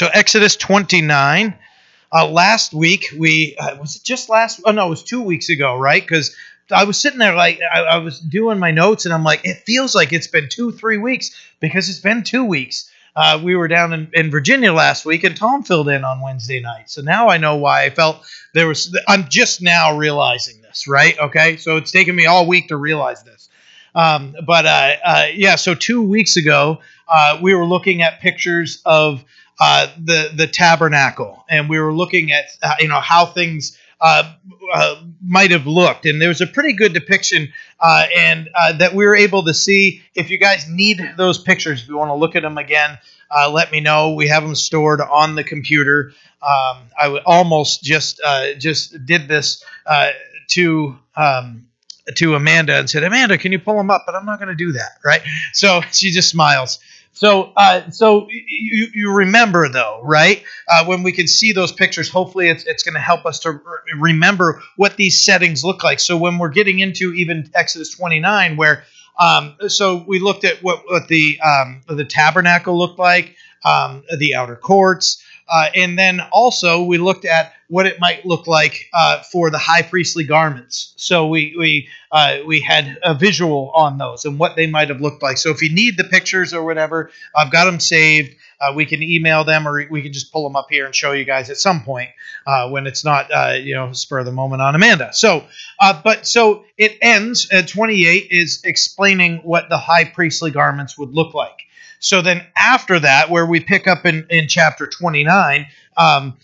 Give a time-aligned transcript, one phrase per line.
[0.00, 1.58] So Exodus 29.
[2.10, 4.58] Uh, last week we uh, was it just last?
[4.64, 6.02] Oh no, it was two weeks ago, right?
[6.02, 6.34] Because
[6.72, 9.58] I was sitting there like I, I, was doing my notes, and I'm like, it
[9.66, 12.90] feels like it's been two, three weeks because it's been two weeks.
[13.14, 16.60] Uh, we were down in, in Virginia last week, and Tom filled in on Wednesday
[16.60, 16.88] night.
[16.88, 18.24] So now I know why I felt
[18.54, 18.96] there was.
[19.06, 21.18] I'm just now realizing this, right?
[21.18, 23.50] Okay, so it's taken me all week to realize this.
[23.94, 28.80] Um, but uh, uh, yeah, so two weeks ago, uh, we were looking at pictures
[28.86, 29.22] of
[29.60, 34.32] uh, the the tabernacle, and we were looking at uh, you know how things uh,
[34.72, 38.94] uh, might have looked, and there was a pretty good depiction, uh, and uh, that
[38.94, 40.02] we were able to see.
[40.14, 42.98] If you guys need those pictures, if you want to look at them again,
[43.50, 44.14] let me know.
[44.14, 46.14] We have them stored on the computer.
[46.42, 48.20] Um, almost just
[48.58, 49.62] just did this
[50.48, 50.98] to.
[51.14, 51.66] Um,
[52.16, 54.02] to Amanda and said, Amanda, can you pull them up?
[54.04, 55.22] But I'm not going to do that, right?
[55.52, 56.80] So she just smiles.
[57.12, 60.42] So, uh, so you, you remember though, right?
[60.68, 63.60] Uh, when we can see those pictures, hopefully it's, it's going to help us to
[63.98, 66.00] remember what these settings look like.
[66.00, 68.84] So when we're getting into even Exodus 29, where
[69.18, 74.34] um, so we looked at what, what the um, the tabernacle looked like, um, the
[74.34, 75.22] outer courts,
[75.74, 79.82] and then also we looked at what it might look like uh, for the high
[79.82, 80.92] priestly garments.
[80.96, 85.00] So we we uh, we had a visual on those and what they might have
[85.00, 85.38] looked like.
[85.38, 88.34] So if you need the pictures or whatever, I've got them saved.
[88.60, 91.12] Uh, we can email them or we can just pull them up here and show
[91.12, 92.10] you guys at some point
[92.46, 95.12] uh, when it's not uh, you know spur of the moment on Amanda.
[95.12, 95.44] So
[95.78, 101.34] but so it ends at 28 is explaining what the high priestly garments would look
[101.34, 101.60] like.
[102.00, 106.36] So then after that, where we pick up in, in chapter 29, um,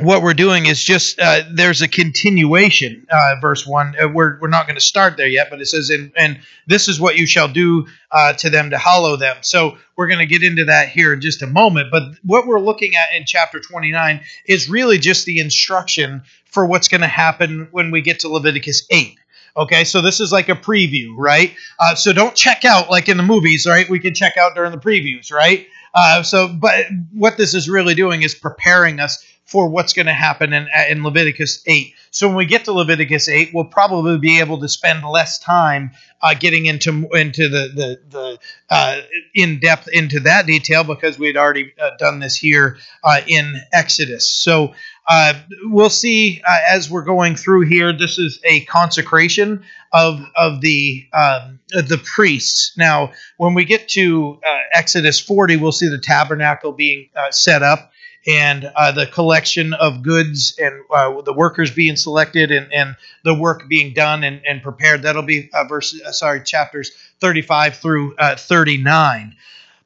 [0.00, 4.48] what we're doing is just uh, there's a continuation uh, verse 1 uh, we're, we're
[4.48, 7.26] not going to start there yet but it says and, and this is what you
[7.26, 9.36] shall do uh, to them to hallow them.
[9.40, 12.60] So we're going to get into that here in just a moment but what we're
[12.60, 17.68] looking at in chapter 29 is really just the instruction for what's going to happen
[17.70, 19.18] when we get to leviticus 8
[19.56, 21.54] Okay, so this is like a preview, right?
[21.78, 23.88] Uh, so don't check out like in the movies, right?
[23.88, 25.66] We can check out during the previews, right?
[25.94, 30.12] Uh, so, but what this is really doing is preparing us for what's going to
[30.12, 31.94] happen in, in Leviticus 8.
[32.10, 35.92] So when we get to Leviticus 8, we'll probably be able to spend less time
[36.20, 38.38] uh, getting into into the the, the
[38.70, 39.00] uh,
[39.34, 44.28] in depth into that detail because we'd already uh, done this here uh, in Exodus.
[44.28, 44.74] So
[45.08, 47.92] uh, we'll see uh, as we're going through here.
[47.92, 49.62] This is a consecration
[49.92, 52.72] of of the um, the priests.
[52.76, 54.40] Now, when we get to
[54.72, 57.92] Exodus 40, we'll see the tabernacle being set up
[58.26, 63.34] and uh, the collection of goods and uh, the workers being selected and, and the
[63.34, 65.02] work being done and, and prepared.
[65.02, 69.36] That'll be uh, verse, uh, sorry, chapters 35 through uh, 39.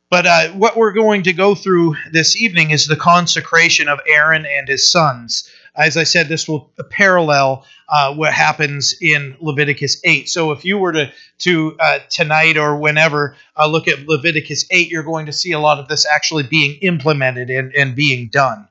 [0.09, 4.45] But uh, what we're going to go through this evening is the consecration of Aaron
[4.45, 5.49] and his sons.
[5.77, 10.29] As I said, this will parallel uh, what happens in Leviticus 8.
[10.29, 14.89] So if you were to, to uh, tonight or whenever uh, look at Leviticus 8,
[14.89, 18.69] you're going to see a lot of this actually being implemented and, and being done.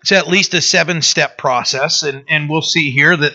[0.00, 3.34] It's at least a seven step process, and, and we'll see here that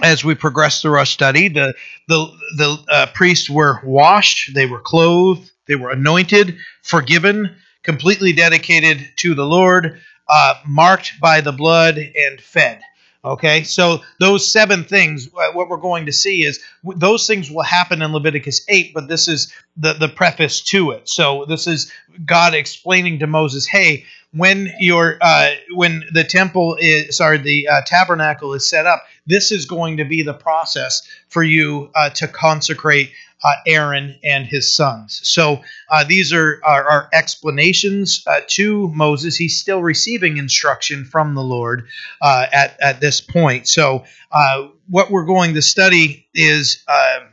[0.00, 1.74] as we progress through our study, the
[2.08, 9.06] the the uh, priests were washed, they were clothed, they were anointed, forgiven, completely dedicated
[9.16, 10.00] to the Lord
[10.32, 12.80] uh, marked by the blood and fed.
[13.24, 16.58] Okay, so those seven things, uh, what we're going to see is
[16.96, 21.08] those things will happen in Leviticus 8, but this is the, the preface to it.
[21.08, 21.92] So this is
[22.26, 27.82] God explaining to Moses, hey, when your uh, when the temple is sorry the uh,
[27.86, 32.26] tabernacle is set up, this is going to be the process for you uh, to
[32.26, 35.20] consecrate uh, Aaron and his sons.
[35.24, 39.36] So uh, these are, are, explanations uh, to Moses.
[39.36, 41.88] He's still receiving instruction from the Lord
[42.20, 43.66] uh, at, at this point.
[43.68, 47.28] So uh, what we're going to study is um,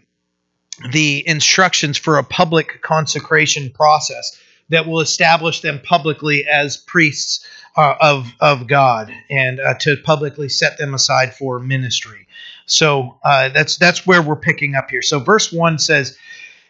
[0.91, 7.45] the instructions for a public consecration process that will establish them publicly as priests
[7.79, 12.27] uh, of, of God and to publicly set them aside for ministry.
[12.65, 15.01] So uh, that's that's where we're picking up here.
[15.01, 16.17] So verse one says,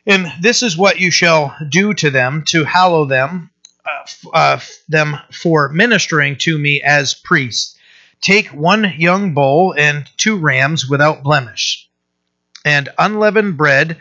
[0.05, 3.49] "And this is what you shall do to them to hallow them,
[3.85, 7.75] uh, uh, them for ministering to me as priests.
[8.21, 11.89] Take one young bull and two rams without blemish,
[12.63, 13.97] and unleavened bread."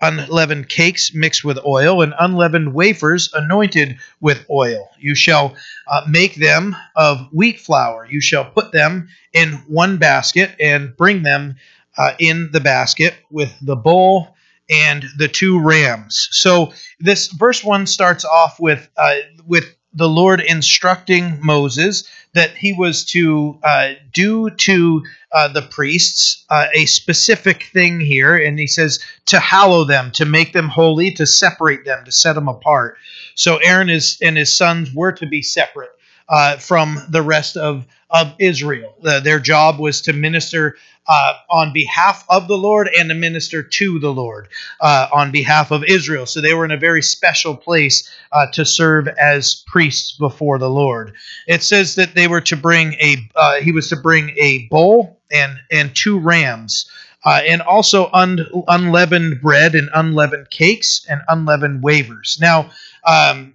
[0.00, 4.90] Unleavened cakes mixed with oil, and unleavened wafers anointed with oil.
[4.98, 5.56] You shall
[5.86, 8.06] uh, make them of wheat flour.
[8.08, 11.56] You shall put them in one basket and bring them
[11.98, 14.34] uh, in the basket with the bowl
[14.70, 16.28] and the two rams.
[16.30, 19.16] So this verse one starts off with uh,
[19.46, 25.02] with the Lord instructing Moses that he was to uh, do to
[25.32, 30.24] uh, the priests uh, a specific thing here, and he says to hallow them, to
[30.24, 32.96] make them holy, to separate them, to set them apart.
[33.34, 35.90] So Aaron is, and his sons were to be separate
[36.30, 38.94] uh, from the rest of of Israel.
[39.04, 43.62] Uh, their job was to minister uh, on behalf of the Lord and to minister
[43.62, 44.48] to the Lord
[44.80, 46.26] uh, on behalf of Israel.
[46.26, 50.70] So they were in a very special place uh, to serve as priests before the
[50.70, 51.14] Lord.
[51.46, 55.20] It says that they were to bring a uh, he was to bring a bull
[55.30, 56.90] and and two rams.
[57.22, 62.38] Uh, and also un, unleavened bread and unleavened cakes and unleavened wafers.
[62.40, 62.70] Now,
[63.06, 63.54] um,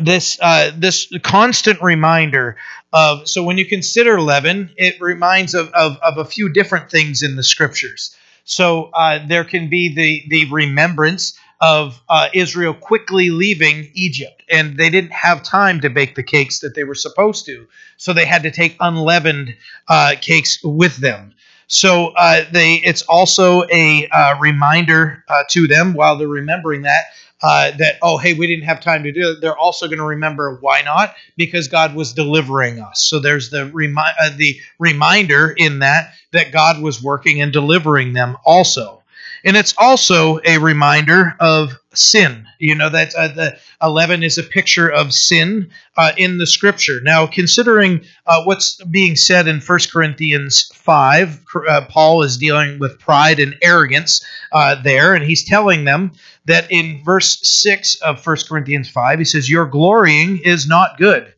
[0.00, 2.56] this uh, this constant reminder
[2.92, 7.22] of so when you consider leaven, it reminds of, of, of a few different things
[7.22, 8.14] in the scriptures.
[8.44, 14.76] So uh, there can be the the remembrance of uh, Israel quickly leaving Egypt, and
[14.76, 17.66] they didn't have time to bake the cakes that they were supposed to,
[17.96, 19.54] so they had to take unleavened
[19.88, 21.34] uh, cakes with them.
[21.66, 27.04] So uh, they it's also a uh, reminder to them while they're remembering that
[27.42, 29.40] uh, that oh hey we didn't have time to do it.
[29.40, 31.14] They're also going to remember why not?
[31.36, 33.02] Because god was delivering us.
[33.02, 38.12] So there's the remi- uh, the reminder in that that god was working and delivering
[38.12, 38.99] them also
[39.44, 42.46] and it's also a reminder of sin.
[42.58, 43.58] You know that uh, the
[43.88, 47.00] leaven is a picture of sin uh, in the scripture.
[47.02, 52.98] Now, considering uh, what's being said in 1 Corinthians 5, uh, Paul is dealing with
[52.98, 56.12] pride and arrogance uh, there, and he's telling them
[56.44, 61.32] that in verse 6 of 1 Corinthians 5, he says, Your glorying is not good.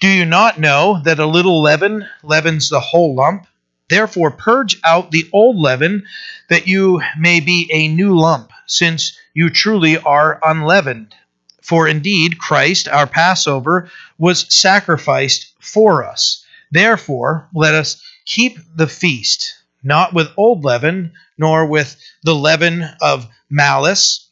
[0.00, 3.46] Do you not know that a little leaven leavens the whole lump?
[3.92, 6.06] Therefore, purge out the old leaven,
[6.48, 11.14] that you may be a new lump, since you truly are unleavened.
[11.60, 16.42] For indeed, Christ, our Passover, was sacrificed for us.
[16.70, 23.28] Therefore, let us keep the feast, not with old leaven, nor with the leaven of
[23.50, 24.26] malice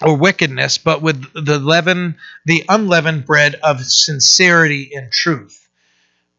[0.00, 5.60] or wickedness, but with the leaven, the unleavened bread of sincerity and truth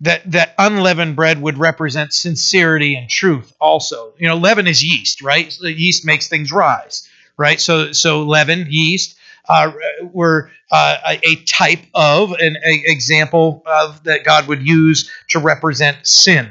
[0.01, 4.13] that that unleavened bread would represent sincerity and truth also.
[4.17, 5.51] You know leaven is yeast right?
[5.51, 7.07] So yeast makes things rise
[7.41, 7.59] right?
[7.59, 9.17] So so leaven yeast
[9.49, 9.71] uh,
[10.13, 15.97] were uh, a, type of an a example of that god would use to represent
[16.05, 16.49] sin.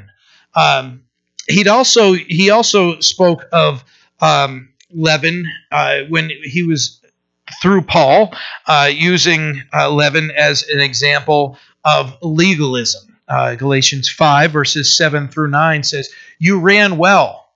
[0.53, 1.03] Um,
[1.47, 3.83] he'd also he also spoke of
[4.19, 6.99] um, leaven uh, when he was
[7.61, 8.33] through paul
[8.67, 15.49] uh, using uh, leaven as an example of legalism uh, Galatians 5, verses 7 through
[15.49, 17.49] 9 says, You ran well.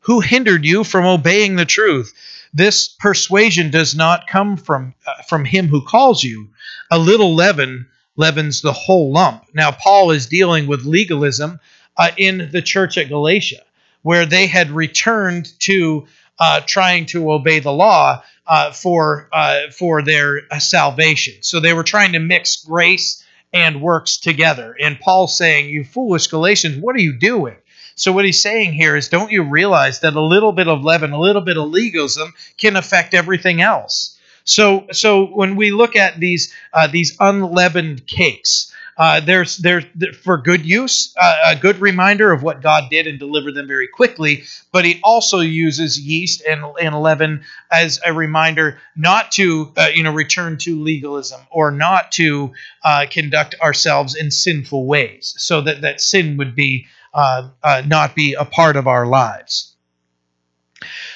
[0.00, 2.14] Who hindered you from obeying the truth?
[2.54, 6.48] This persuasion does not come from, uh, from him who calls you.
[6.90, 9.44] A little leaven leavens the whole lump.
[9.52, 11.60] Now, Paul is dealing with legalism
[11.98, 13.62] uh, in the church at Galatia,
[14.00, 16.06] where they had returned to
[16.38, 21.34] uh, trying to obey the law uh, for, uh, for their salvation.
[21.42, 23.22] So they were trying to mix grace
[23.52, 24.76] and works together.
[24.80, 27.56] And Paul's saying, You foolish Galatians, what are you doing?
[27.94, 31.12] So, what he's saying here is, don't you realize that a little bit of leaven,
[31.12, 34.16] a little bit of legalism can affect everything else?
[34.44, 39.84] So, so when we look at these uh, these unleavened cakes, uh, there's there's
[40.22, 43.86] for good use, uh, a good reminder of what God did and delivered them very
[43.86, 44.44] quickly.
[44.72, 50.02] But He also uses yeast and, and leaven as a reminder not to uh, you
[50.02, 52.52] know return to legalism or not to
[52.84, 57.48] uh, conduct ourselves in sinful ways, so that that sin would be uh,
[57.86, 59.76] not be a part of our lives.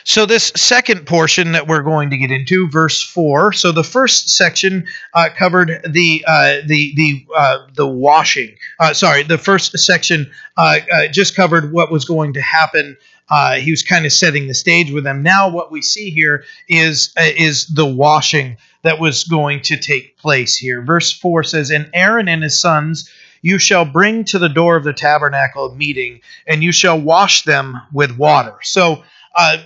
[0.04, 3.52] So, this second portion that we're going to get into, verse four.
[3.52, 8.56] So, the first section uh, covered the uh, the the uh, the washing.
[8.80, 12.96] Uh, sorry, the first section uh, uh, just covered what was going to happen.
[13.58, 15.22] he was kind of setting the stage with them.
[15.22, 20.56] Now, what we see here is is the washing that was going to take place
[20.56, 20.82] here.
[20.82, 23.08] Verse four says, "And Aaron and his sons."
[23.44, 27.42] You shall bring to the door of the tabernacle of meeting, and you shall wash
[27.42, 28.54] them with water.
[28.62, 29.02] So,
[29.34, 29.56] uh,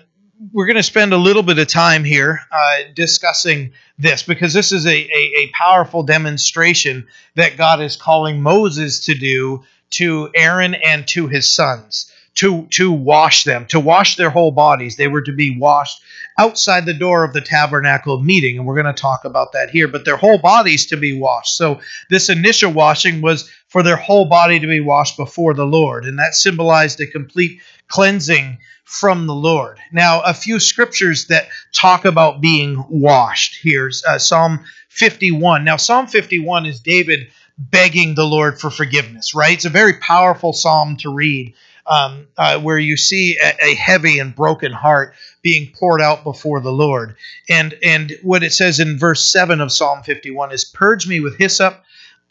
[0.52, 4.72] we're going to spend a little bit of time here uh, discussing this because this
[4.72, 10.74] is a, a, a, powerful demonstration that God is calling Moses to do to Aaron
[10.74, 14.96] and to his sons to to wash them, to wash their whole bodies.
[14.96, 16.02] They were to be washed
[16.38, 19.88] outside the door of the tabernacle meeting, and we're going to talk about that here.
[19.88, 21.56] But their whole bodies to be washed.
[21.56, 26.04] So this initial washing was for their whole body to be washed before the Lord,
[26.04, 29.78] and that symbolized a complete cleansing from the Lord.
[29.92, 33.58] Now, a few scriptures that talk about being washed.
[33.60, 35.64] Here's uh, Psalm 51.
[35.64, 37.26] Now, Psalm 51 is David
[37.58, 39.54] begging the Lord for forgiveness, right?
[39.54, 41.54] It's a very powerful psalm to read.
[41.88, 46.58] Um, uh, where you see a, a, heavy and broken heart being poured out before
[46.58, 47.14] the Lord.
[47.48, 51.38] And and what it says in verse 7 of Psalm 51 is purge me with
[51.38, 51.84] hyssop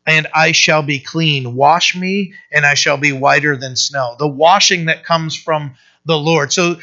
[0.06, 1.56] and I shall be clean.
[1.56, 4.18] Wash me and I shall be whiter than snow.
[4.20, 6.54] The washing that comes from the Lord.
[6.54, 6.78] So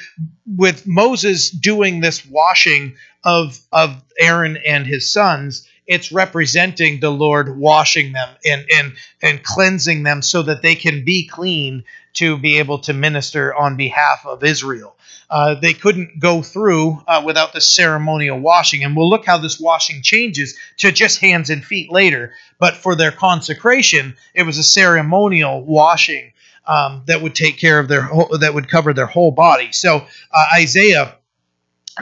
[0.47, 7.57] with Moses doing this washing of of Aaron and his sons, it's representing the Lord
[7.57, 12.59] washing them and and and cleansing them so that they can be clean to be
[12.59, 14.97] able to minister on behalf of Israel.
[15.31, 19.59] Uh, they couldn't go through uh, without the ceremonial washing, and we'll look how this
[19.59, 22.35] washing changes to just hands and feet later.
[22.59, 26.32] But for their consecration, it was a ceremonial washing
[26.66, 29.73] um, that would take care of their whole, that would cover their whole body.
[29.73, 31.16] So uh, Isaiah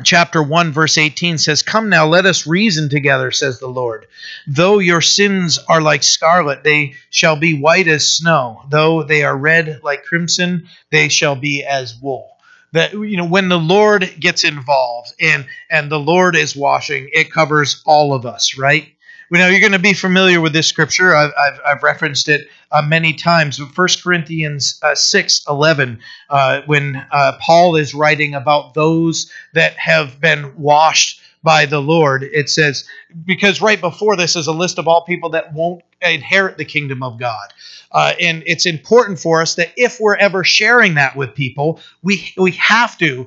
[0.04, 4.06] chapter 1 verse 18 says come now let us reason together says the lord.
[4.46, 8.62] Though your sins are like scarlet they shall be white as snow.
[8.68, 12.36] Though they are red like crimson they shall be as wool.
[12.72, 17.32] That you know when the lord gets involved and and the lord is washing it
[17.32, 18.94] covers all of us right
[19.30, 21.14] we know you're going to be familiar with this scripture.
[21.14, 23.60] I've, I've, I've referenced it uh, many times.
[23.60, 30.20] 1 Corinthians uh, 6 11, uh, when uh, Paul is writing about those that have
[30.20, 32.86] been washed by the Lord, it says,
[33.24, 37.02] because right before this is a list of all people that won't inherit the kingdom
[37.02, 37.52] of God.
[37.92, 42.32] Uh, and it's important for us that if we're ever sharing that with people, we
[42.36, 43.26] we have to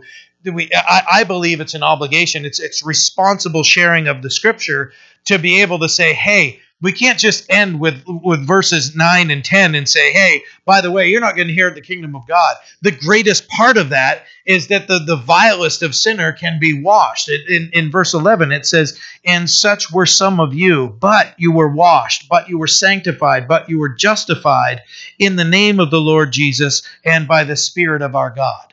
[0.51, 2.45] we I, I, believe it's an obligation.
[2.45, 4.91] It's it's responsible sharing of the scripture
[5.25, 9.43] to be able to say, hey, we can't just end with with verses 9 and
[9.43, 12.27] 10 and say hey by the way you're not going to inherit the kingdom of
[12.27, 12.57] god.
[12.81, 17.29] The greatest part of that is that the, the vilest of sinner can be washed.
[17.29, 21.69] In, in verse 11 it says and such were some of you but you were
[21.69, 24.81] washed but you were sanctified but you were justified
[25.17, 28.72] in the name of the lord jesus and by the spirit of our god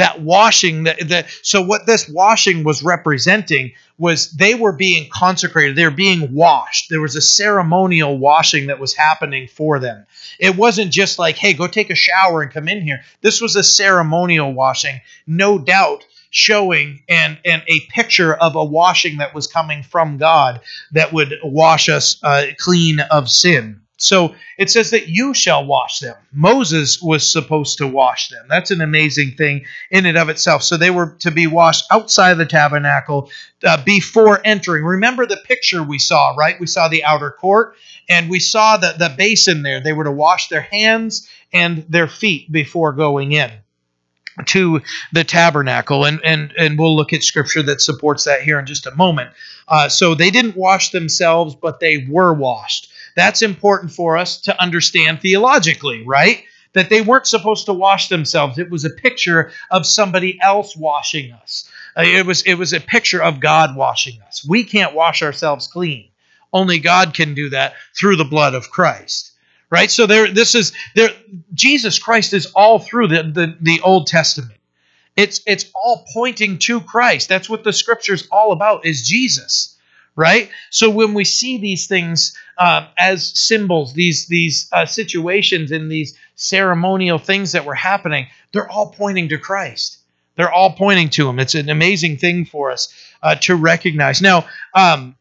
[0.00, 5.76] that washing that, that so what this washing was representing was they were being consecrated
[5.76, 6.88] they were being washed.
[6.88, 10.06] There was a ceremonial washing that was happening for them.
[10.38, 13.00] It wasn't just like hey go take a shower and come in here.
[13.20, 19.18] This was a ceremonial washing no doubt showing and and a picture of a washing
[19.18, 20.60] that was coming from god
[20.92, 25.98] that would wash us uh, clean of sin so it says that you shall wash
[25.98, 26.16] them.
[26.32, 28.46] Moses was supposed to wash them.
[28.48, 30.62] That's an amazing thing in and of itself.
[30.62, 33.30] So they were to be washed outside the tabernacle
[33.62, 34.84] uh, before entering.
[34.84, 36.58] Remember the picture we saw, right?
[36.58, 37.76] We saw the outer court
[38.08, 39.80] and we saw the, the basin there.
[39.80, 43.52] They were to wash their hands and their feet before going in
[44.46, 44.80] to
[45.12, 48.86] the tabernacle and and and we'll look at scripture that supports that here in just
[48.86, 49.30] a moment
[49.68, 54.60] uh, so they didn't wash themselves but they were washed that's important for us to
[54.60, 56.44] understand theologically, right?
[56.72, 58.58] That they weren't supposed to wash themselves.
[58.58, 61.68] It was a picture of somebody else washing us.
[61.96, 64.46] Uh, it was it was a picture of God washing us.
[64.46, 66.08] We can't wash ourselves clean.
[66.52, 69.32] Only God can do that through the blood of Christ.
[69.70, 69.90] Right?
[69.90, 71.10] So there this is there
[71.54, 74.58] Jesus Christ is all through the, the, the Old Testament.
[75.16, 77.28] It's it's all pointing to Christ.
[77.28, 79.76] That's what the scripture's all about is Jesus
[80.16, 80.50] right?
[80.70, 86.16] So when we see these things uh, as symbols, these these uh, situations and these
[86.34, 89.98] ceremonial things that were happening, they're all pointing to Christ.
[90.36, 91.38] They're all pointing to Him.
[91.38, 94.22] It's an amazing thing for us uh, to recognize.
[94.22, 95.16] Now, um,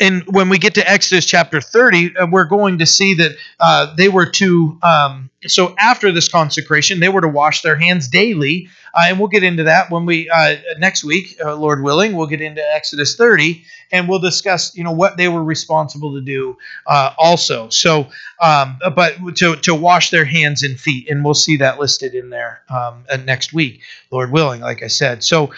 [0.00, 3.94] and when we get to Exodus chapter 30, uh, we're going to see that uh,
[3.94, 8.68] they were to, um, so after this consecration, they were to wash their hands daily.
[8.92, 12.26] Uh, and we'll get into that when we, uh, next week, uh, Lord willing, we'll
[12.26, 16.56] get into Exodus 30 and we'll discuss, you know, what they were responsible to do
[16.88, 17.68] uh, also.
[17.68, 18.08] So,
[18.42, 21.08] um, but to, to wash their hands and feet.
[21.08, 25.22] And we'll see that listed in there um, next week, Lord willing, like I said.
[25.22, 25.52] So,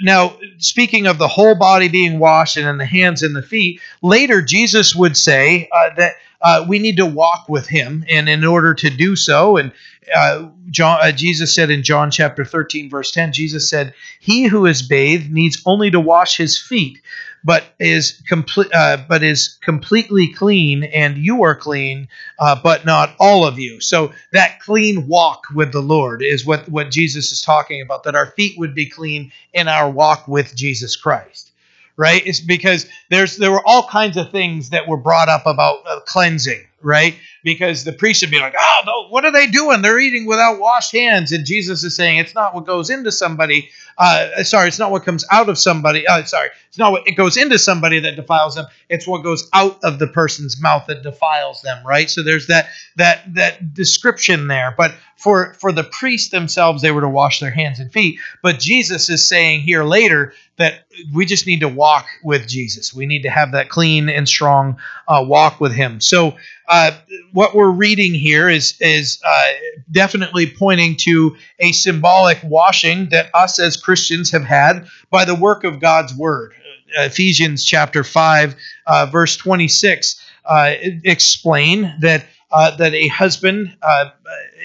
[0.00, 4.40] now, speaking of the whole body being washed and the hands and the feet, later
[4.40, 8.04] Jesus would say uh, that uh, we need to walk with him.
[8.08, 9.72] And in order to do so, and
[10.14, 14.66] uh, John, uh, Jesus said in John chapter 13, verse 10, Jesus said, He who
[14.66, 17.00] is bathed needs only to wash his feet,
[17.44, 22.08] but is complete, uh, but is completely clean, and you are clean,
[22.38, 23.80] uh, but not all of you.
[23.80, 28.04] So that clean walk with the Lord is what what Jesus is talking about.
[28.04, 31.50] That our feet would be clean in our walk with Jesus Christ
[31.96, 32.26] right?
[32.26, 36.00] It's because there's there were all kinds of things that were brought up about uh,
[36.00, 37.16] cleansing, right?
[37.44, 39.82] Because the priest would be like, "Oh, what are they doing?
[39.82, 43.70] They're eating without washed hands." And Jesus is saying, "It's not what goes into somebody.
[43.98, 46.06] Uh, sorry, it's not what comes out of somebody.
[46.06, 48.66] Uh, sorry, it's not what it goes into somebody that defiles them.
[48.88, 52.08] It's what goes out of the person's mouth that defiles them, right?
[52.08, 54.74] So there's that that that description there.
[54.76, 58.18] But for for the priests themselves, they were to wash their hands and feet.
[58.42, 62.92] But Jesus is saying here later that we just need to walk with Jesus.
[62.92, 66.00] We need to have that clean and strong uh, walk with Him.
[66.00, 66.36] So,
[66.68, 66.92] uh,
[67.32, 69.52] what we're reading here is is uh,
[69.90, 75.64] definitely pointing to a symbolic washing that us as Christians have had by the work
[75.64, 76.54] of God's Word.
[76.98, 78.54] Ephesians chapter five,
[78.86, 80.74] uh, verse twenty six, uh,
[81.04, 83.76] explain that uh, that a husband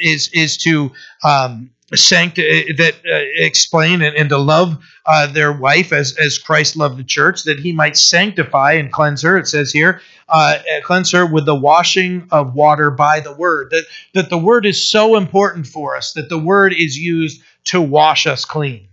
[0.01, 0.91] is is to
[1.24, 6.38] um, sanct- uh, that uh, explain and, and, to love uh, their wife as, as
[6.38, 9.38] Christ loved the church, that he might sanctify and cleanse her.
[9.38, 13.70] It says here, uh, cleanse her with the washing of water by the word.
[13.72, 17.82] That, that the word is so important for us, that the word is used to
[17.82, 18.89] wash us clean.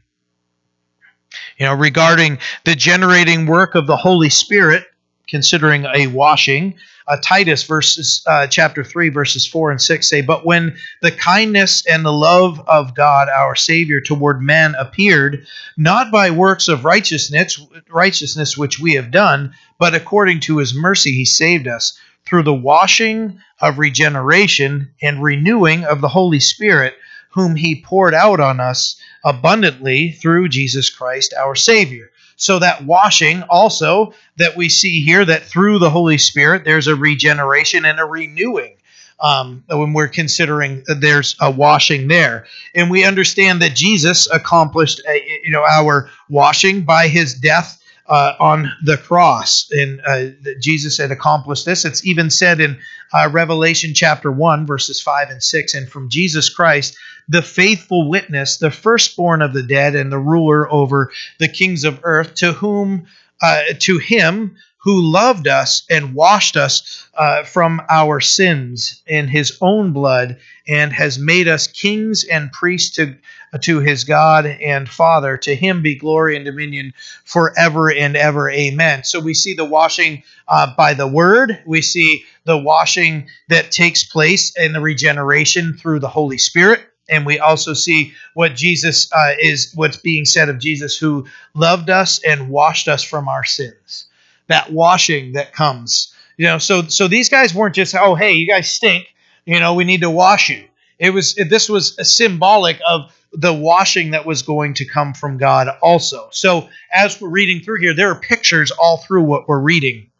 [1.58, 4.84] You know, regarding the generating work of the Holy Spirit,
[5.26, 6.74] considering a washing,
[7.06, 11.84] uh, Titus verses uh, chapter 3 verses 4 and 6 say but when the kindness
[11.86, 15.46] and the love of God our savior toward men appeared
[15.76, 21.12] not by works of righteousness righteousness which we have done but according to his mercy
[21.12, 26.94] he saved us through the washing of regeneration and renewing of the holy spirit
[27.30, 33.42] whom he poured out on us abundantly through Jesus Christ our savior so that washing
[33.42, 38.04] also that we see here, that through the Holy Spirit, there's a regeneration and a
[38.04, 38.76] renewing.
[39.20, 45.40] Um, when we're considering there's a washing there, and we understand that Jesus accomplished, a,
[45.44, 50.26] you know, our washing by His death uh, on the cross, and uh,
[50.60, 51.84] Jesus had accomplished this.
[51.84, 52.78] It's even said in
[53.12, 56.96] uh, Revelation chapter one, verses five and six, and from Jesus Christ
[57.28, 62.00] the faithful witness, the firstborn of the dead, and the ruler over the kings of
[62.02, 63.06] earth, to whom,
[63.42, 69.56] uh, to him who loved us and washed us uh, from our sins in his
[69.62, 70.38] own blood,
[70.68, 73.16] and has made us kings and priests to
[73.62, 75.36] to his God and Father.
[75.38, 78.50] To him be glory and dominion forever and ever.
[78.50, 79.04] Amen.
[79.04, 81.62] So we see the washing uh, by the word.
[81.66, 87.26] We see the washing that takes place in the regeneration through the Holy Spirit and
[87.26, 92.20] we also see what Jesus uh, is what's being said of Jesus who loved us
[92.24, 94.06] and washed us from our sins.
[94.48, 96.58] That washing that comes, you know.
[96.58, 99.14] So so these guys weren't just oh hey you guys stink,
[99.44, 100.64] you know we need to wash you.
[100.98, 105.68] It was this was symbolic of the washing that was going to come from God
[105.82, 106.28] also.
[106.32, 110.10] So as we're reading through here, there are pictures all through what we're reading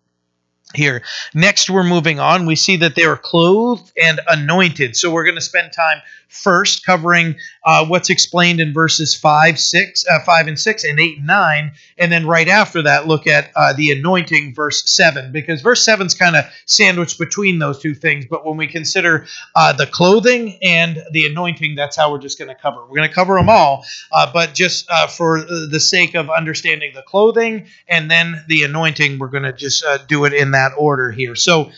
[0.74, 1.02] here.
[1.34, 2.46] Next, we're moving on.
[2.46, 4.96] We see that they are clothed and anointed.
[4.96, 6.02] So we're going to spend time
[6.34, 11.18] first covering uh, what's explained in verses 5 6 uh, 5 and 6 and 8
[11.18, 15.62] and 9 and then right after that look at uh, the anointing verse 7 because
[15.62, 19.72] verse 7 is kind of sandwiched between those two things but when we consider uh,
[19.72, 22.82] the clothing and the anointing that's how we're just going to cover.
[22.82, 26.92] We're going to cover them all uh, but just uh, for the sake of understanding
[26.94, 31.10] the clothing and then the anointing we're going to just do it in that order
[31.12, 31.36] here.
[31.36, 31.70] So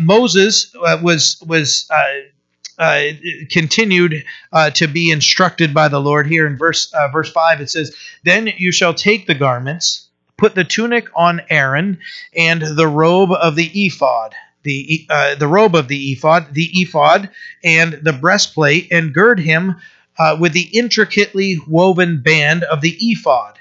[0.00, 1.88] moses was was
[2.78, 3.08] uh,
[3.50, 7.60] continued uh, to be instructed by the Lord here in verse uh, verse five.
[7.60, 11.98] It says, "Then you shall take the garments, put the tunic on Aaron,
[12.36, 17.30] and the robe of the ephod." The, uh, the robe of the ephod, the ephod,
[17.64, 19.76] and the breastplate, and gird him
[20.18, 23.58] uh, with the intricately woven band of the ephod.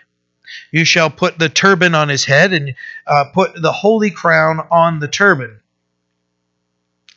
[0.72, 2.76] You shall put the turban on his head, and
[3.34, 5.62] put the holy crown on the turban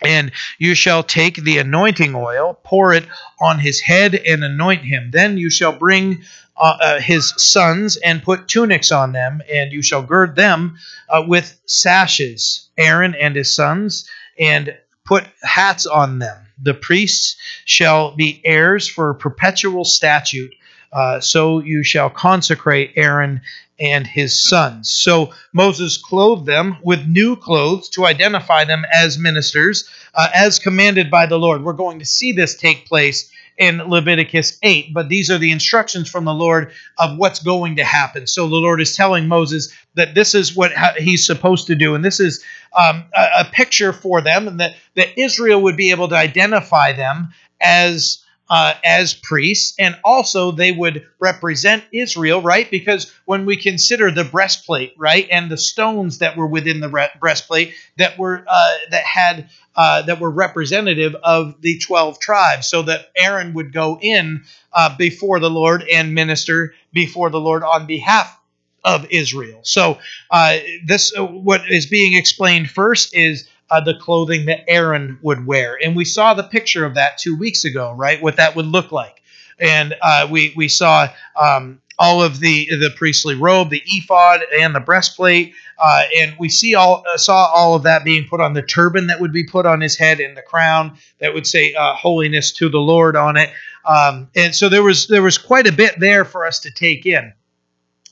[0.02, 3.06] and you shall take the anointing oil, pour it
[3.40, 5.10] on his head, and anoint him.
[5.10, 6.22] Then you shall bring
[6.56, 10.76] uh, uh, his sons and put tunics on them, and you shall gird them
[11.08, 14.08] uh, with sashes, Aaron and his sons,
[14.38, 16.46] and put hats on them.
[16.62, 20.52] The priests shall be heirs for a perpetual statute.
[20.92, 23.40] Uh, so you shall consecrate Aaron
[23.78, 24.90] and his sons.
[24.90, 31.10] So Moses clothed them with new clothes to identify them as ministers, uh, as commanded
[31.10, 31.64] by the Lord.
[31.64, 36.10] We're going to see this take place in Leviticus 8, but these are the instructions
[36.10, 38.26] from the Lord of what's going to happen.
[38.26, 42.02] So the Lord is telling Moses that this is what he's supposed to do, and
[42.02, 42.42] this is
[42.76, 46.94] um, a, a, picture for them, and that, that Israel would be able to identify
[46.94, 52.68] them as uh, as priests, and also they would represent Israel, right?
[52.70, 57.08] Because when we consider the breastplate, right, and the stones that were within the re-
[57.20, 62.82] breastplate that were uh, that had uh, that were representative of the twelve tribes, so
[62.82, 67.86] that Aaron would go in uh, before the Lord and minister before the Lord on
[67.86, 68.36] behalf
[68.82, 69.60] of Israel.
[69.62, 69.98] So
[70.30, 75.46] uh, this uh, what is being explained first is uh, the clothing that Aaron would
[75.46, 75.78] wear.
[75.82, 78.20] And we saw the picture of that two weeks ago, right?
[78.20, 79.22] What that would look like.
[79.58, 81.08] And uh, we, we saw
[81.40, 85.54] um, all of the, the priestly robe, the ephod, and the breastplate.
[85.78, 89.06] Uh, and we see all uh, saw all of that being put on the turban
[89.06, 92.52] that would be put on his head and the crown that would say uh, "holiness
[92.52, 93.50] to the Lord" on it.
[93.84, 97.06] Um, and so there was there was quite a bit there for us to take
[97.06, 97.32] in.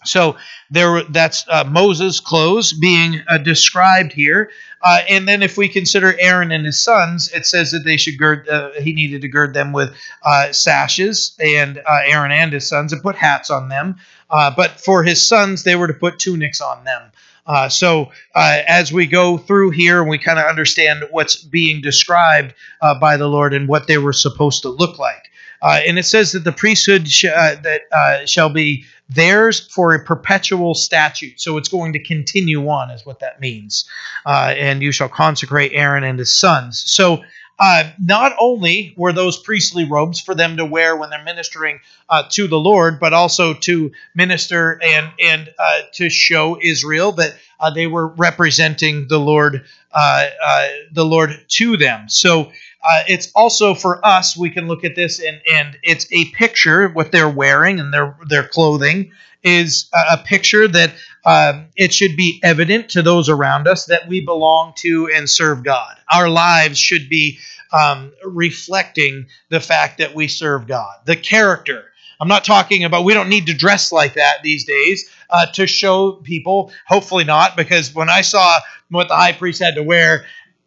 [0.05, 0.37] So
[0.71, 4.51] there, that's uh, Moses' clothes being uh, described here.
[4.83, 8.19] Uh, and then if we consider Aaron and his sons, it says that they should
[8.19, 8.49] gird.
[8.49, 12.93] Uh, he needed to gird them with uh, sashes, and uh, Aaron and his sons,
[12.93, 13.97] and put hats on them.
[14.29, 17.03] but for his sons, they were to put tunics on them.
[17.47, 22.53] Uh, so uh, as we go through here we kind of understand what's being described
[22.83, 25.31] uh, by the Lord and what they were supposed to look like,
[25.63, 31.41] and it says that the priesthood sh- that shall be theirs for a perpetual statute.
[31.41, 33.89] So it's going to continue on, is what that means.
[34.27, 36.83] Uh, and you shall consecrate Aaron and his sons.
[36.87, 37.23] So
[37.59, 42.23] uh, not only were those priestly robes for them to wear when they're ministering uh,
[42.31, 47.71] to the Lord, but also to minister and and uh, to show Israel that uh,
[47.71, 52.09] they were representing the Lord, uh, uh, the Lord to them.
[52.09, 56.27] So uh, it's also for us, we can look at this and, and it's a
[56.27, 59.13] picture, what they're wearing and their, their clothing
[59.43, 60.93] is a, a picture that
[61.25, 65.63] um, it should be evident to those around us that we belong to and serve
[65.63, 65.97] God.
[66.13, 67.39] Our lives should be
[67.73, 70.95] um, reflecting the fact that we serve God.
[71.05, 71.85] The character.
[72.21, 75.67] I'm not talking about, we don't need to dress like that these days uh, to
[75.67, 76.73] show people.
[76.87, 78.59] Hopefully not, because when I saw
[78.91, 80.25] what the high priest had to wear,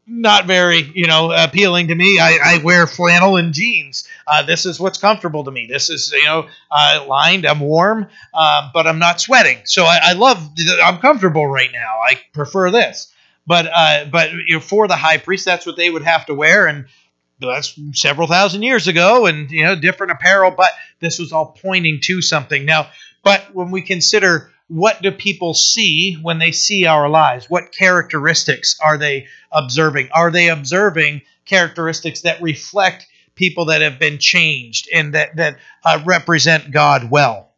[0.08, 2.20] not very, you know, appealing to me.
[2.20, 4.08] I, I wear flannel and jeans.
[4.28, 5.68] Uh, this is what's comfortable to me.
[5.68, 7.46] This is, you know, uh, lined.
[7.46, 9.60] I'm warm, uh, but I'm not sweating.
[9.66, 10.50] So I, I, love.
[10.84, 12.00] I'm comfortable right now.
[12.00, 13.14] I prefer this.
[13.48, 16.36] But uh, but you know, for the high priest, that's what they would have to
[16.36, 16.86] wear, and
[17.40, 20.52] that's several thousand years ago, and you know, different apparel.
[20.52, 22.66] But this was all pointing to something.
[22.66, 22.90] Now,
[23.24, 27.50] but when we consider what do people see when they see our lives?
[27.50, 30.10] What characteristics are they observing?
[30.14, 33.06] Are they observing characteristics that reflect
[33.36, 37.50] people that have been changed and that that uh, represent God well?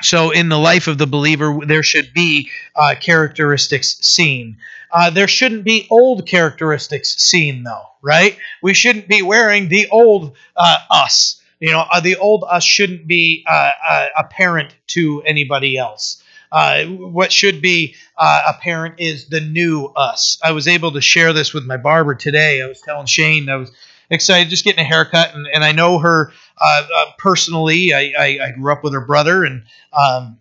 [0.00, 4.56] So, in the life of the believer, there should be uh, characteristics seen.
[4.90, 8.38] Uh, there shouldn't be old characteristics seen, though, right?
[8.62, 13.06] We shouldn't be wearing the old uh, us you know, uh, the old us shouldn't
[13.06, 16.22] be uh, uh, apparent to anybody else.
[16.52, 20.38] Uh, what should be uh, apparent is the new us.
[20.44, 22.62] I was able to share this with my barber today.
[22.62, 23.72] I was telling Shane I was
[24.10, 26.82] excited just getting a haircut, and, and I know her uh,
[27.16, 27.94] personally.
[27.94, 29.62] I, I, I, grew up with her brother, and
[29.94, 30.36] um,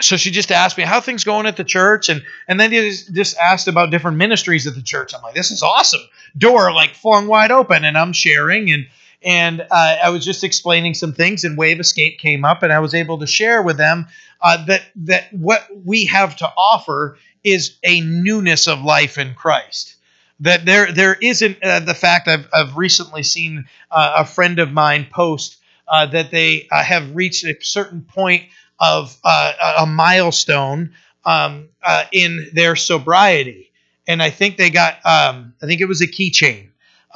[0.00, 3.36] so she just asked me how things going at the church, and and then just
[3.38, 5.12] asked about different ministries at the church.
[5.16, 6.02] I'm like, this is awesome.
[6.36, 8.86] Door like flung wide open, and I'm sharing and
[9.22, 12.72] and uh, I was just explaining some things, and Way of Escape came up, and
[12.72, 14.06] I was able to share with them
[14.40, 19.96] uh, that that what we have to offer is a newness of life in Christ.
[20.40, 24.72] That there there isn't uh, the fact I've I've recently seen uh, a friend of
[24.72, 25.56] mine post
[25.88, 28.44] uh, that they uh, have reached a certain point
[28.78, 30.92] of a milestone
[31.24, 31.68] um,
[32.12, 33.72] in their sobriety,
[34.06, 36.68] and I think they got um, I think it was a keychain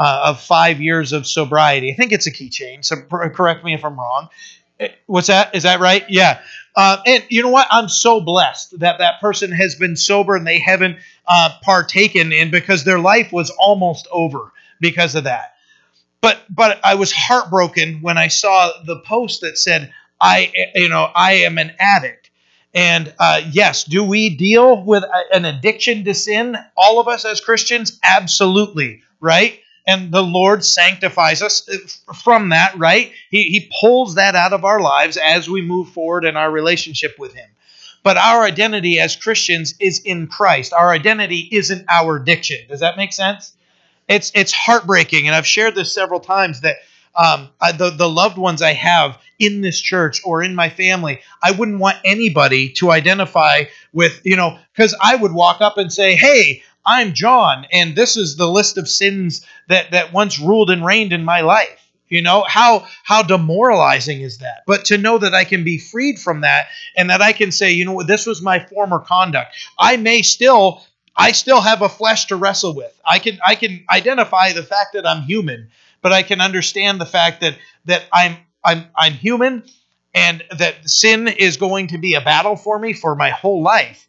[0.02, 1.92] uh, of five years of sobriety.
[1.92, 2.84] I think it's a keychain.
[2.84, 4.30] So correct me if I'm wrong.
[4.80, 5.54] Eh, what's that?
[5.54, 6.04] Is that right?
[6.08, 6.40] Yeah.
[6.74, 7.68] Uh, and you know what?
[7.70, 12.50] I'm so blessed that that person has been sober and they haven't uh, partaken in
[12.50, 15.54] because their life was almost over because of that.
[16.20, 21.08] But but I was heartbroken when I saw the post that said I you know
[21.14, 22.30] I am an addict.
[22.74, 26.56] And uh, yes, do we deal with an addiction to sin?
[26.76, 29.60] All of us as Christians, absolutely, right?
[29.86, 31.68] And the Lord sanctifies us
[32.22, 33.12] from that, right?
[33.30, 37.18] He, he pulls that out of our lives as we move forward in our relationship
[37.18, 37.48] with Him.
[38.02, 40.72] But our identity as Christians is in Christ.
[40.72, 42.58] Our identity isn't our addiction.
[42.68, 43.52] Does that make sense?
[44.08, 46.76] It's it's heartbreaking, and I've shared this several times that
[47.14, 51.20] um, I, the the loved ones I have in this church or in my family,
[51.42, 55.92] I wouldn't want anybody to identify with, you know, because I would walk up and
[55.92, 60.70] say, "Hey, I'm John, and this is the list of sins that that once ruled
[60.70, 64.64] and reigned in my life." You know how how demoralizing is that?
[64.66, 67.72] But to know that I can be freed from that, and that I can say,
[67.72, 69.56] you know what, this was my former conduct.
[69.78, 70.84] I may still
[71.16, 72.92] I still have a flesh to wrestle with.
[73.04, 75.70] I can I can identify the fact that I'm human,
[76.02, 79.64] but I can understand the fact that that I'm I'm I'm human
[80.14, 84.06] and that sin is going to be a battle for me for my whole life.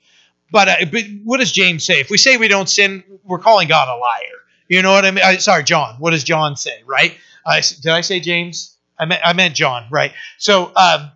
[0.53, 1.99] But, uh, but what does James say?
[1.99, 4.21] If we say we don't sin, we're calling God a liar.
[4.69, 5.25] You know what I mean?
[5.25, 5.95] I, sorry, John.
[5.97, 6.83] What does John say?
[6.85, 7.17] Right?
[7.45, 8.77] I, did I say James?
[8.97, 9.87] I meant I meant John.
[9.91, 10.13] Right?
[10.37, 10.71] So.
[10.75, 11.11] Um,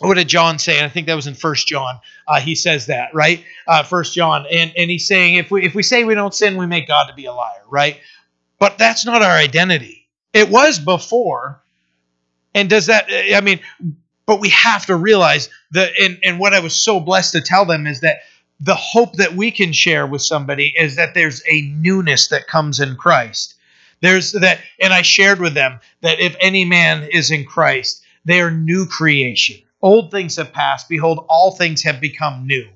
[0.00, 0.76] what did John say?
[0.76, 2.00] And I think that was in First John.
[2.28, 3.42] Uh, he says that, right?
[3.66, 6.58] Uh, First John, and and he's saying if we if we say we don't sin,
[6.58, 7.98] we make God to be a liar, right?
[8.58, 10.06] But that's not our identity.
[10.34, 11.62] It was before,
[12.54, 13.06] and does that?
[13.10, 13.60] I mean,
[14.26, 15.92] but we have to realize that.
[15.98, 18.18] And and what I was so blessed to tell them is that
[18.60, 22.80] the hope that we can share with somebody is that there's a newness that comes
[22.80, 23.54] in Christ.
[24.00, 28.40] There's that, and I shared with them that if any man is in Christ, they
[28.40, 29.56] are new creation.
[29.82, 30.88] Old things have passed.
[30.88, 32.66] Behold, all things have become new.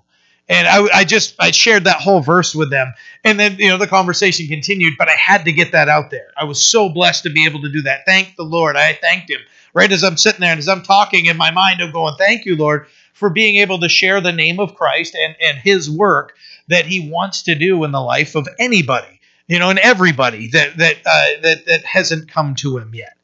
[0.49, 3.77] And I, I just I shared that whole verse with them, and then you know
[3.77, 4.95] the conversation continued.
[4.99, 6.27] But I had to get that out there.
[6.37, 8.01] I was so blessed to be able to do that.
[8.05, 8.77] Thank the Lord.
[8.77, 9.40] I thanked Him
[9.75, 12.47] right as I'm sitting there and as I'm talking in my mind, I'm going, "Thank
[12.47, 12.87] you, Lord,
[13.20, 16.35] for being able to share the name of Christ and and His work
[16.68, 20.78] that He wants to do in the life of anybody, you know, and everybody that
[20.78, 23.16] that uh, that that hasn't come to Him yet."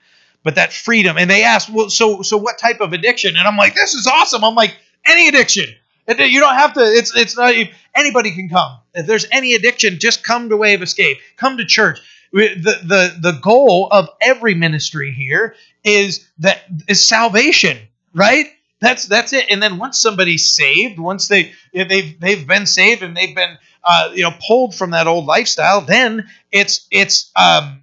[0.44, 3.56] But that freedom, and they asked, "Well, so so what type of addiction?" And I'm
[3.56, 5.74] like, "This is awesome." I'm like, "Any addiction."
[6.08, 6.80] You don't have to.
[6.80, 7.54] It's it's not.
[7.94, 8.78] Anybody can come.
[8.94, 11.18] If there's any addiction, just come to of Escape.
[11.36, 11.98] Come to church.
[12.32, 17.78] The the the goal of every ministry here is that is salvation,
[18.14, 18.46] right?
[18.80, 19.46] That's that's it.
[19.50, 24.10] And then once somebody's saved, once they they've they've been saved and they've been uh,
[24.14, 27.82] you know pulled from that old lifestyle, then it's it's um,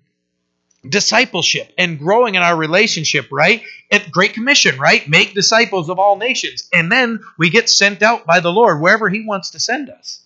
[0.88, 3.64] discipleship and growing in our relationship, right?
[3.92, 5.08] At Great Commission, right?
[5.08, 6.70] Make disciples of all nations.
[6.74, 10.20] And then we get sent out by the Lord wherever He wants to send us.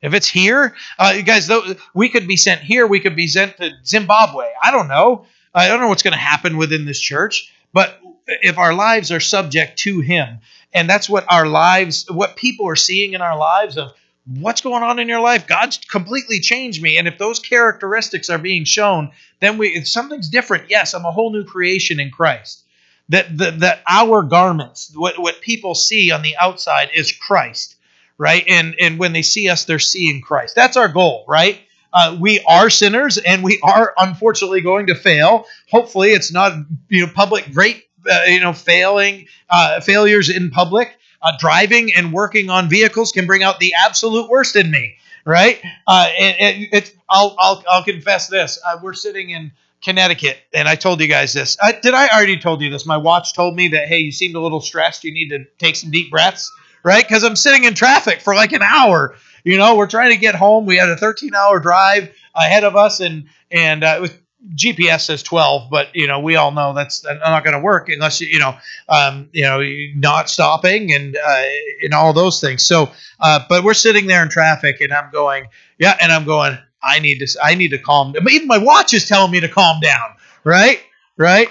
[0.00, 2.86] If it's here, uh, you guys, though, we could be sent here.
[2.86, 4.46] We could be sent to Zimbabwe.
[4.62, 5.26] I don't know.
[5.52, 7.52] I don't know what's going to happen within this church.
[7.72, 10.38] But if our lives are subject to Him,
[10.72, 13.92] and that's what our lives, what people are seeing in our lives of
[14.26, 15.46] what's going on in your life.
[15.46, 16.98] God's completely changed me.
[16.98, 19.10] And if those characteristics are being shown
[19.40, 22.64] then we if something's different yes i'm a whole new creation in christ.
[23.10, 27.76] That that, that our garments what, what people see on the outside is christ
[28.18, 28.44] right?
[28.48, 30.54] And and when they see us they're seeing christ.
[30.54, 31.60] That's our goal right?
[31.90, 35.46] Uh, we are sinners and we are unfortunately going to fail.
[35.70, 36.52] Hopefully it's not
[36.88, 42.12] you know public great uh, you know failing uh, failures in public uh, driving and
[42.12, 45.60] working on vehicles can bring out the absolute worst in me, right?
[45.86, 48.58] Uh, it, it, I'll, I'll, I'll confess this.
[48.64, 51.56] Uh, we're sitting in Connecticut, and I told you guys this.
[51.82, 52.86] Did I already told you this?
[52.86, 55.04] My watch told me that, hey, you seemed a little stressed.
[55.04, 56.52] You need to take some deep breaths,
[56.84, 57.06] right?
[57.06, 59.16] Because I'm sitting in traffic for like an hour.
[59.44, 60.66] You know, we're trying to get home.
[60.66, 64.10] We had a 13 hour drive ahead of us, and and uh, it was
[64.54, 68.20] GPS says 12, but you know we all know that's not going to work unless
[68.20, 68.56] you know
[68.88, 69.60] um, you know
[69.96, 71.42] not stopping and uh,
[71.82, 72.64] and all those things.
[72.64, 75.46] So, uh, but we're sitting there in traffic, and I'm going,
[75.78, 76.56] yeah, and I'm going.
[76.80, 78.12] I need to I need to calm.
[78.12, 78.24] Down.
[78.30, 80.14] Even my watch is telling me to calm down.
[80.44, 80.80] Right,
[81.16, 81.48] right.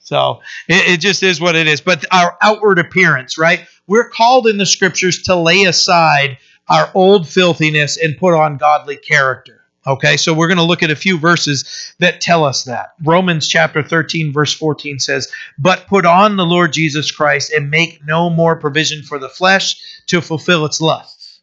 [0.00, 1.82] So it, it just is what it is.
[1.82, 3.66] But our outward appearance, right?
[3.86, 8.96] We're called in the scriptures to lay aside our old filthiness and put on godly
[8.96, 9.57] character.
[9.88, 12.92] Okay, so we're going to look at a few verses that tell us that.
[13.02, 18.04] Romans chapter 13, verse 14 says, But put on the Lord Jesus Christ and make
[18.04, 21.40] no more provision for the flesh to fulfill its lusts.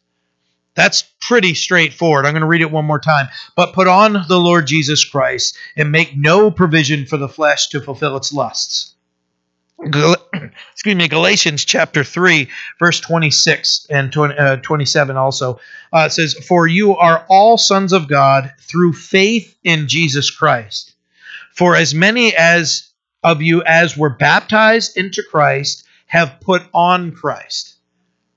[0.76, 2.24] That's pretty straightforward.
[2.24, 3.26] I'm going to read it one more time.
[3.56, 7.80] But put on the Lord Jesus Christ and make no provision for the flesh to
[7.80, 8.94] fulfill its lusts
[10.76, 15.58] excuse me, Galatians chapter 3, verse 26 and 20, uh, 27 also
[15.90, 20.92] uh, says, For you are all sons of God through faith in Jesus Christ.
[21.54, 22.90] For as many as
[23.22, 27.76] of you as were baptized into Christ have put on Christ.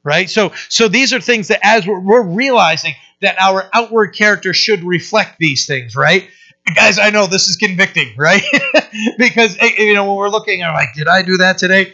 [0.05, 0.29] Right?
[0.29, 4.85] So, so these are things that as we're, we're realizing that our outward character should
[4.85, 6.29] reflect these things, right?
[6.73, 8.43] guys, I know this is convicting, right?
[9.17, 11.93] because eh, you know when we're looking, I'm like, did I do that today?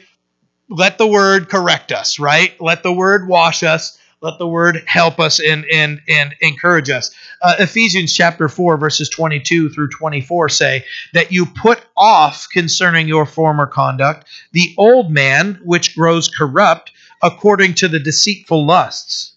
[0.70, 2.60] Let the word correct us, right?
[2.60, 3.98] Let the word wash us.
[4.22, 7.14] Let the word help us and and and encourage us.
[7.42, 12.48] Uh, Ephesians chapter four verses twenty two through twenty four say that you put off
[12.52, 19.34] concerning your former conduct the old man which grows corrupt according to the deceitful lusts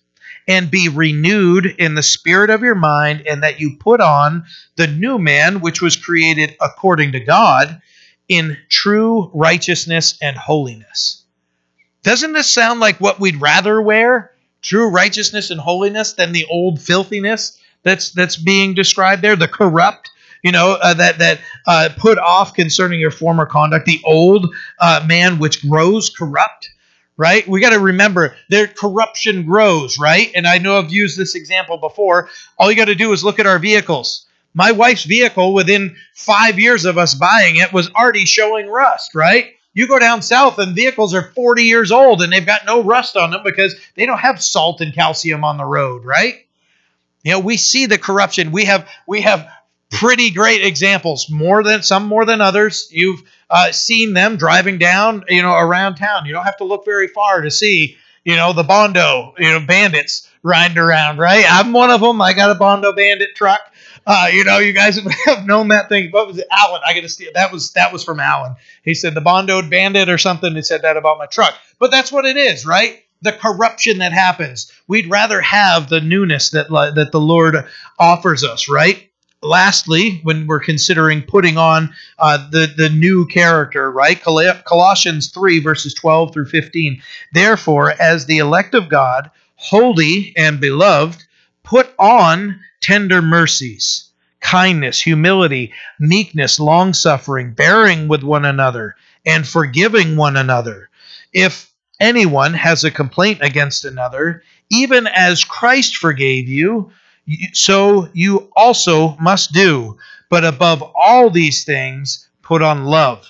[0.49, 4.45] and be renewed in the spirit of your mind, and that you put on
[4.77, 7.83] the new man, which was created according to God,
[8.29, 11.25] in true righteousness and holiness.
[12.03, 14.33] Doesn't this sound like what we'd rather wear?
[14.63, 20.11] True righteousness and holiness than the old filthiness that's that's being described there, the corrupt,
[20.43, 25.05] you know, uh, that that uh, put off concerning your former conduct, the old uh,
[25.07, 26.71] man which grows corrupt
[27.19, 27.47] right?
[27.47, 30.31] We got to remember their corruption grows, right?
[30.35, 32.31] And I know I've used this example before.
[32.57, 34.25] All you got to do is look at our vehicles.
[34.59, 39.53] My wife's vehicle, within five years of us buying it, was already showing rust, right?
[39.73, 43.17] You go down south and vehicles are 40 years old and they've got no rust
[43.17, 46.45] on them because they don't have salt and calcium on the road, right?
[47.23, 48.51] You know, we see the corruption.
[48.51, 49.49] We have we have
[49.93, 52.89] pretty great examples, more than some more than others.
[52.91, 56.27] You've uh, seen them driving down, you know, around town.
[56.27, 59.61] You don't have to look very far to see, you know, the Bondo, you know,
[59.61, 61.45] bandits riding around, right?
[61.49, 62.21] I'm one of them.
[62.21, 63.68] I got a Bondo bandit truck.
[64.11, 66.11] Uh, you know, you guys have known that thing.
[66.11, 66.81] What was it, Alan?
[66.85, 67.31] I got to steal.
[67.35, 68.57] That was that was from Alan.
[68.83, 70.55] He said the Bondo bandit or something.
[70.55, 71.55] He said that about my truck.
[71.79, 73.05] But that's what it is, right?
[73.21, 74.73] The corruption that happens.
[74.87, 77.67] We'd rather have the newness that that the Lord
[77.99, 79.05] offers us, right?
[79.43, 84.21] lastly, when we're considering putting on uh, the the new character, right?
[84.21, 87.03] Colossians three verses twelve through fifteen.
[87.33, 91.25] Therefore, as the elect of God, holy and beloved,
[91.63, 94.09] put on tender mercies,
[94.41, 98.97] kindness, humility, meekness, long suffering, bearing with one another,
[99.27, 100.89] and forgiving one another.
[101.31, 101.71] If
[102.01, 106.91] anyone has a complaint against another, even as Christ forgave you
[107.53, 109.99] so you also must do.
[110.31, 113.29] But above all these things, put on love,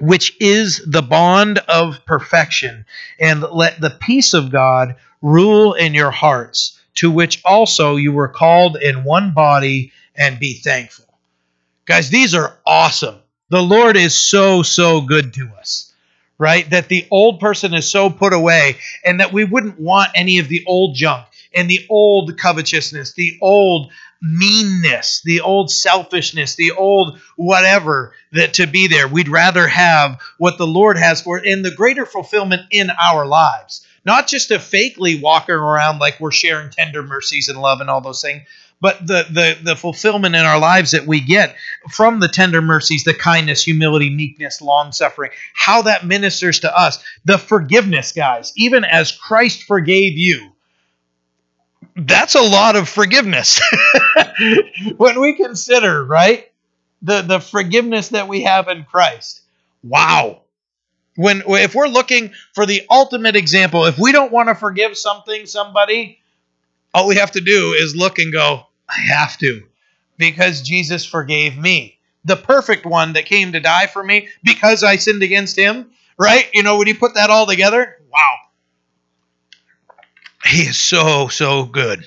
[0.00, 2.84] which is the bond of perfection.
[3.20, 8.28] And let the peace of God rule in your hearts, to which also you were
[8.28, 11.06] called in one body, and be thankful.
[11.84, 13.16] Guys, these are awesome.
[13.50, 15.92] The Lord is so, so good to us
[16.38, 16.68] right?
[16.70, 20.48] That the old person is so put away and that we wouldn't want any of
[20.48, 27.18] the old junk and the old covetousness, the old meanness, the old selfishness, the old
[27.36, 29.08] whatever that to be there.
[29.08, 33.85] We'd rather have what the Lord has for in the greater fulfillment in our lives.
[34.06, 38.00] Not just a fakely walking around like we're sharing tender mercies and love and all
[38.00, 38.42] those things,
[38.80, 41.56] but the, the the fulfillment in our lives that we get
[41.90, 47.02] from the tender mercies, the kindness, humility, meekness, long suffering, how that ministers to us,
[47.24, 48.52] the forgiveness, guys.
[48.56, 50.52] Even as Christ forgave you,
[51.96, 53.60] that's a lot of forgiveness
[54.98, 56.52] when we consider right
[57.02, 59.40] the the forgiveness that we have in Christ.
[59.82, 60.42] Wow.
[61.16, 65.46] When if we're looking for the ultimate example, if we don't want to forgive something
[65.46, 66.20] somebody,
[66.94, 69.62] all we have to do is look and go, I have to
[70.18, 71.98] because Jesus forgave me.
[72.24, 76.48] The perfect one that came to die for me because I sinned against him, right?
[76.52, 78.36] You know, when you put that all together, wow.
[80.44, 82.06] He is so, so good.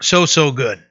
[0.00, 0.82] So, so good.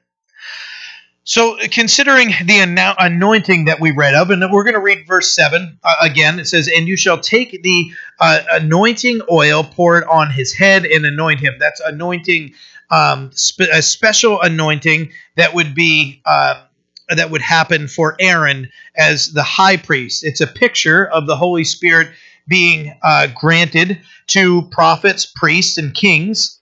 [1.28, 5.76] So, considering the anointing that we read of, and we're going to read verse 7
[5.82, 10.30] uh, again, it says, And you shall take the uh, anointing oil, pour it on
[10.30, 11.56] his head, and anoint him.
[11.58, 12.54] That's anointing,
[12.92, 16.22] um, spe- a special anointing that would be.
[16.24, 16.62] Uh,
[17.08, 20.24] that would happen for Aaron as the high priest.
[20.24, 22.08] It's a picture of the Holy Spirit
[22.48, 26.55] being uh, granted to prophets, priests, and kings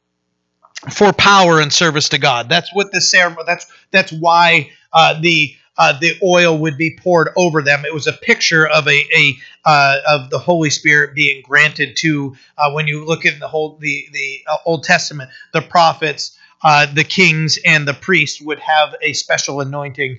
[0.91, 2.49] for power and service to God.
[2.49, 3.45] That's what the ceremony.
[3.47, 7.85] That's that's why uh, the uh, the oil would be poured over them.
[7.85, 12.37] It was a picture of a, a uh, of the Holy Spirit being granted to
[12.59, 16.87] uh, when you look at the whole the the uh, Old Testament, the prophets, uh,
[16.93, 20.19] the kings and the priests would have a special anointing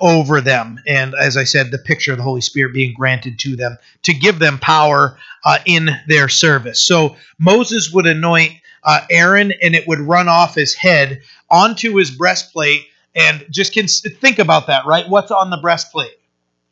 [0.00, 0.80] over them.
[0.86, 4.14] And as I said, the picture of the Holy Spirit being granted to them to
[4.14, 5.18] give them power
[5.66, 6.82] in their service.
[6.82, 12.10] So Moses would anoint uh, Aaron and it would run off his head onto his
[12.10, 12.82] breastplate.
[13.16, 15.08] And just can think about that, right?
[15.08, 16.18] What's on the breastplate,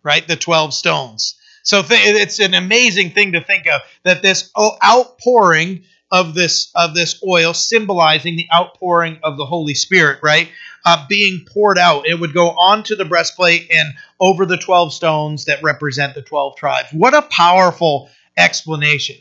[0.03, 0.27] right?
[0.27, 1.37] The 12 stones.
[1.62, 6.94] So th- it's an amazing thing to think of that this outpouring of this of
[6.94, 10.48] this oil, symbolizing the outpouring of the Holy Spirit, right?
[10.85, 12.07] Uh, being poured out.
[12.07, 16.57] It would go onto the breastplate and over the 12 stones that represent the 12
[16.57, 16.88] tribes.
[16.93, 19.16] What a powerful explanation.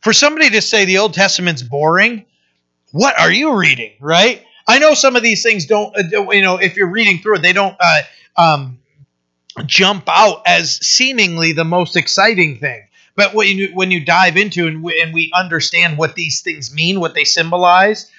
[0.00, 2.24] For somebody to say the Old Testament's boring,
[2.92, 3.92] what are you reading?
[4.00, 4.44] Right?
[4.66, 7.42] I know some of these things don't, uh, you know, if you're reading through it,
[7.42, 8.02] they don't uh,
[8.36, 8.78] um,
[9.66, 12.84] jump out as seemingly the most exciting thing.
[13.16, 16.72] But when you, when you dive into and we, and we understand what these things
[16.72, 18.10] mean, what they symbolize,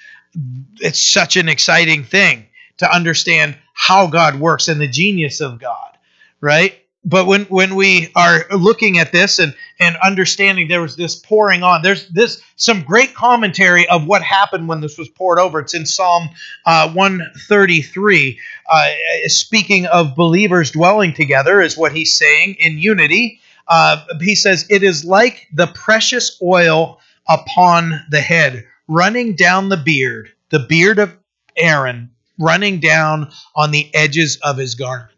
[0.80, 2.46] it's such an exciting thing
[2.78, 5.96] to understand how God works and the genius of God,
[6.40, 6.74] right?
[7.04, 11.62] But when when we are looking at this and and understanding there was this pouring
[11.62, 15.60] on, there's this some great commentary of what happened when this was poured over.
[15.60, 16.30] It's in Psalm
[16.64, 18.40] uh, 133,
[18.70, 18.90] uh,
[19.26, 23.40] speaking of believers dwelling together, is what he's saying in unity.
[23.68, 29.76] Uh, he says, "It is like the precious oil upon the head, running down the
[29.76, 31.14] beard, the beard of
[31.56, 35.13] Aaron, running down on the edges of his garment."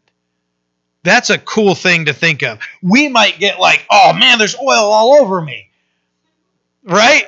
[1.07, 2.59] That's a cool thing to think of.
[2.83, 5.71] We might get like, oh man, there's oil all over me.
[6.85, 7.25] Right?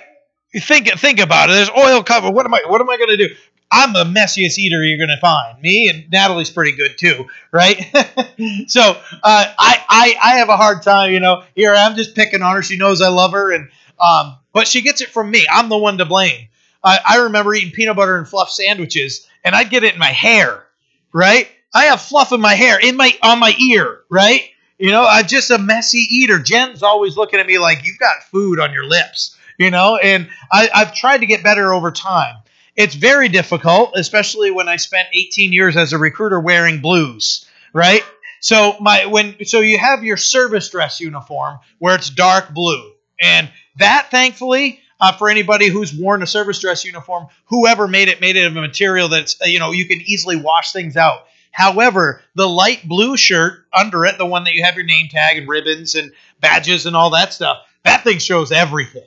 [0.56, 1.52] think think about it.
[1.52, 2.30] There's oil cover.
[2.30, 3.28] What am I what am I gonna do?
[3.70, 5.60] I'm the messiest eater you're gonna find.
[5.60, 7.78] Me and Natalie's pretty good too, right?
[8.66, 11.44] so uh, I, I I have a hard time, you know.
[11.54, 12.62] Here I'm just picking on her.
[12.62, 13.68] She knows I love her, and
[14.00, 15.46] um, but she gets it from me.
[15.50, 16.48] I'm the one to blame.
[16.82, 20.12] I, I remember eating peanut butter and fluff sandwiches, and I'd get it in my
[20.12, 20.64] hair,
[21.12, 21.48] right?
[21.74, 24.42] I have fluff in my hair, in my on my ear, right?
[24.78, 26.38] You know, I'm just a messy eater.
[26.38, 30.28] Jen's always looking at me like you've got food on your lips, you know, and
[30.52, 32.36] I, I've tried to get better over time.
[32.76, 38.02] It's very difficult, especially when I spent 18 years as a recruiter wearing blues, right?
[38.40, 43.50] So my when so you have your service dress uniform where it's dark blue, and
[43.78, 48.36] that thankfully uh, for anybody who's worn a service dress uniform, whoever made it made
[48.36, 51.26] it of a material that's you know you can easily wash things out.
[51.50, 55.38] However, the light blue shirt under it, the one that you have your name tag
[55.38, 59.02] and ribbons and badges and all that stuff, that thing shows everything.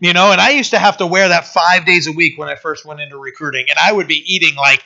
[0.00, 2.48] You know, and I used to have to wear that five days a week when
[2.48, 4.82] I first went into recruiting, and I would be eating like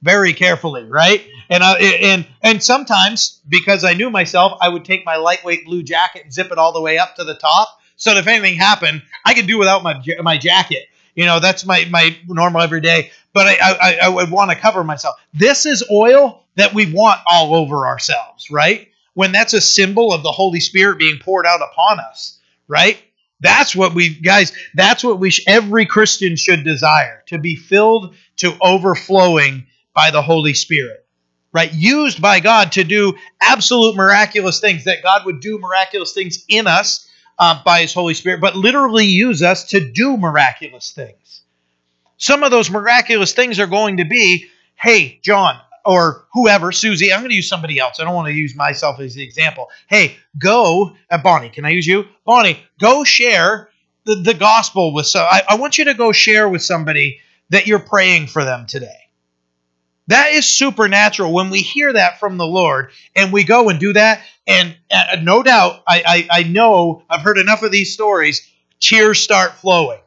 [0.00, 1.26] very carefully, right?
[1.48, 5.82] And I, and and sometimes because I knew myself, I would take my lightweight blue
[5.82, 8.56] jacket and zip it all the way up to the top, so that if anything
[8.56, 10.84] happened, I could do without my my jacket.
[11.16, 13.10] You know, that's my my normal everyday.
[13.32, 15.16] But I I, I would want to cover myself.
[15.32, 18.88] This is oil that we want all over ourselves, right?
[19.14, 22.98] When that's a symbol of the Holy Spirit being poured out upon us, right?
[23.40, 24.52] That's what we guys.
[24.74, 30.22] That's what we sh- every Christian should desire to be filled to overflowing by the
[30.22, 31.06] Holy Spirit,
[31.52, 31.72] right?
[31.72, 34.84] Used by God to do absolute miraculous things.
[34.84, 37.08] That God would do miraculous things in us
[37.38, 41.39] uh, by His Holy Spirit, but literally use us to do miraculous things.
[42.20, 47.20] Some of those miraculous things are going to be, hey, John, or whoever, Susie, I'm
[47.20, 47.98] going to use somebody else.
[47.98, 49.70] I don't want to use myself as the example.
[49.88, 52.04] Hey, go, uh, Bonnie, can I use you?
[52.26, 53.70] Bonnie, go share
[54.04, 57.66] the, the gospel with so I, I want you to go share with somebody that
[57.66, 59.00] you're praying for them today.
[60.08, 63.94] That is supernatural when we hear that from the Lord and we go and do
[63.94, 64.20] that.
[64.46, 68.46] And uh, no doubt, I, I, I know I've heard enough of these stories,
[68.78, 70.00] tears start flowing,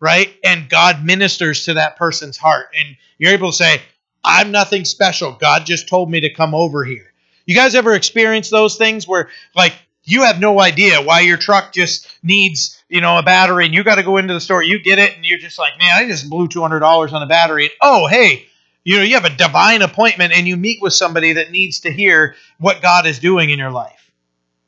[0.00, 0.34] right?
[0.44, 2.68] And God ministers to that person's heart.
[2.78, 3.80] And you're able to say,
[4.24, 5.32] I'm nothing special.
[5.32, 7.12] God just told me to come over here.
[7.46, 9.74] You guys ever experience those things where, like,
[10.04, 13.84] you have no idea why your truck just needs, you know, a battery and you
[13.84, 16.06] got to go into the store, you get it, and you're just like, man, I
[16.06, 17.64] just blew $200 on a battery.
[17.64, 18.46] And, oh, hey,
[18.84, 21.92] you know, you have a divine appointment and you meet with somebody that needs to
[21.92, 24.12] hear what God is doing in your life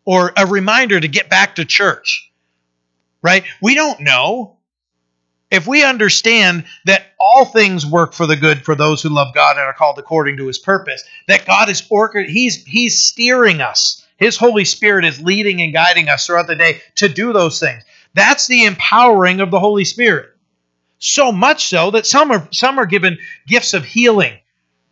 [0.04, 2.32] or a reminder to get back to church,
[3.22, 3.44] right?
[3.62, 4.57] We don't know
[5.50, 9.56] if we understand that all things work for the good for those who love God
[9.56, 14.04] and are called according to his purpose, that God is orchestrating, he's he's steering us.
[14.16, 17.84] His Holy Spirit is leading and guiding us throughout the day to do those things.
[18.14, 20.30] That's the empowering of the Holy Spirit.
[20.98, 24.34] So much so that some are some are given gifts of healing,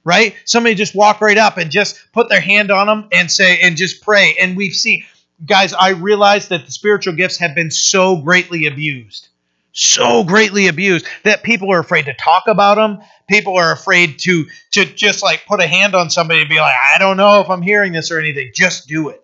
[0.04, 0.34] right?
[0.44, 3.76] Somebody just walk right up and just put their hand on them and say and
[3.76, 4.36] just pray.
[4.40, 5.04] And we've seen
[5.44, 9.28] guys, I realize that the spiritual gifts have been so greatly abused
[9.76, 13.00] so greatly abused that people are afraid to talk about them.
[13.28, 16.74] People are afraid to to just like put a hand on somebody and be like,
[16.74, 18.52] I don't know if I'm hearing this or anything.
[18.54, 19.22] Just do it.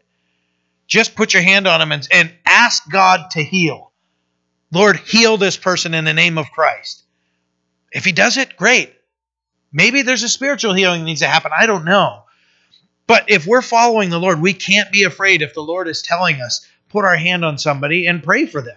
[0.86, 3.92] Just put your hand on them and, and ask God to heal.
[4.70, 7.02] Lord, heal this person in the name of Christ.
[7.90, 8.92] If he does it, great.
[9.72, 11.52] Maybe there's a spiritual healing that needs to happen.
[11.58, 12.24] I don't know.
[13.06, 16.42] But if we're following the Lord, we can't be afraid if the Lord is telling
[16.42, 18.76] us, put our hand on somebody and pray for them.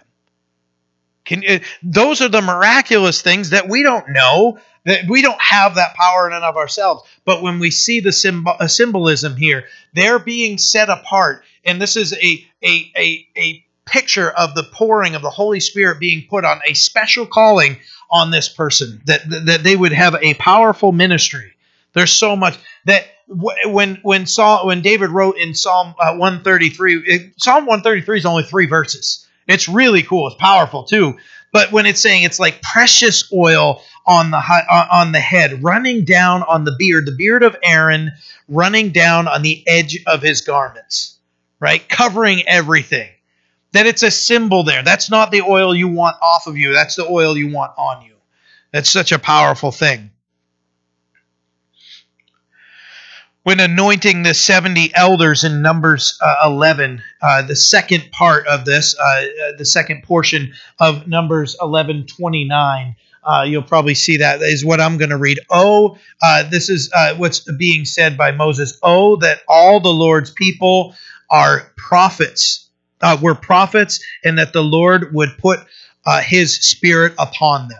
[1.26, 1.42] Can,
[1.82, 6.28] those are the miraculous things that we don't know, that we don't have that power
[6.28, 7.02] in and of ourselves.
[7.24, 11.44] But when we see the symbol, uh, symbolism here, they're being set apart.
[11.64, 15.98] And this is a, a, a, a picture of the pouring of the Holy Spirit
[15.98, 20.34] being put on a special calling on this person, that, that they would have a
[20.34, 21.52] powerful ministry.
[21.92, 27.32] There's so much that when when Saul when David wrote in Psalm uh, 133, it,
[27.38, 29.25] Psalm 133 is only three verses.
[29.46, 30.26] It's really cool.
[30.28, 31.16] It's powerful too.
[31.52, 36.42] But when it's saying it's like precious oil on the on the head, running down
[36.42, 38.12] on the beard, the beard of Aaron,
[38.48, 41.18] running down on the edge of his garments,
[41.60, 43.10] right, covering everything.
[43.72, 44.82] That it's a symbol there.
[44.82, 46.72] That's not the oil you want off of you.
[46.72, 48.14] That's the oil you want on you.
[48.72, 50.10] That's such a powerful thing.
[53.46, 58.96] When anointing the 70 elders in Numbers uh, 11, uh, the second part of this,
[58.98, 62.96] uh, uh the second portion of Numbers 11 29.
[63.22, 65.38] Uh, you'll probably see that is what I'm going to read.
[65.48, 68.80] Oh, uh, this is what's being said by Moses.
[68.82, 70.96] Oh, that all the Lord's people
[71.30, 72.68] are prophets,
[73.22, 75.60] were prophets, and that the Lord would put
[76.24, 77.78] his spirit upon them.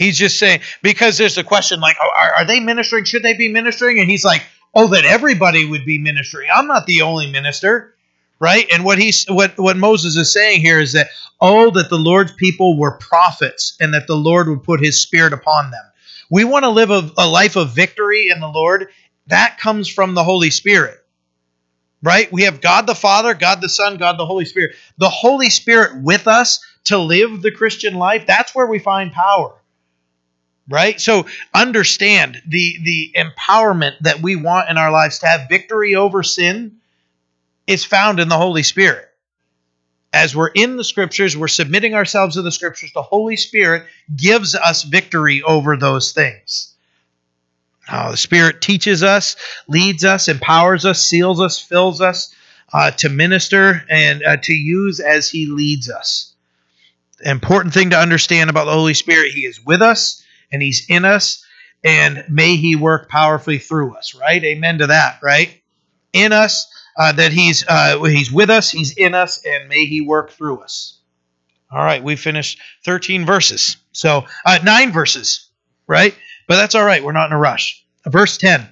[0.00, 3.04] He's just saying because there's a question like, oh, are, are, they ministering?
[3.04, 4.00] Should they be ministering?
[4.00, 4.42] And he's like,
[4.74, 6.48] oh, that everybody would be ministering.
[6.50, 7.94] I'm not the only minister,
[8.38, 8.66] right?
[8.72, 12.32] And what he's what what Moses is saying here is that oh, that the Lord's
[12.32, 15.84] people were prophets, and that the Lord would put His Spirit upon them.
[16.30, 18.88] We want to live a, a life of victory in the Lord.
[19.26, 20.96] That comes from the Holy Spirit
[22.02, 22.32] right?
[22.32, 24.74] We have God the Father, God the Son, God the Holy Spirit.
[24.96, 29.59] The Holy Spirit with us to live the Christian life, that's where we find power
[30.70, 31.00] right?
[31.00, 36.22] So understand the the empowerment that we want in our lives to have victory over
[36.22, 36.76] sin
[37.66, 39.08] is found in the holy spirit.
[40.12, 44.54] As we're in the scriptures we're submitting ourselves to the scriptures the holy spirit gives
[44.54, 46.74] us victory over those things.
[47.92, 49.36] Oh, the spirit teaches us
[49.68, 52.32] leads us empowers us seals us fills us
[52.72, 56.32] uh, to minister and uh, to use as he leads us.
[57.24, 60.19] Important thing to understand about the holy spirit he is with us
[60.52, 61.44] and he's in us
[61.82, 64.42] and may he work powerfully through us right?
[64.42, 65.60] Amen to that right?
[66.12, 66.66] In us
[66.98, 70.58] uh, that he's uh, he's with us he's in us and may he work through
[70.60, 70.98] us.
[71.70, 73.76] All right we finished 13 verses.
[73.92, 75.48] So uh, nine verses
[75.86, 76.14] right?
[76.48, 77.84] But that's all right we're not in a rush.
[78.06, 78.68] Verse 10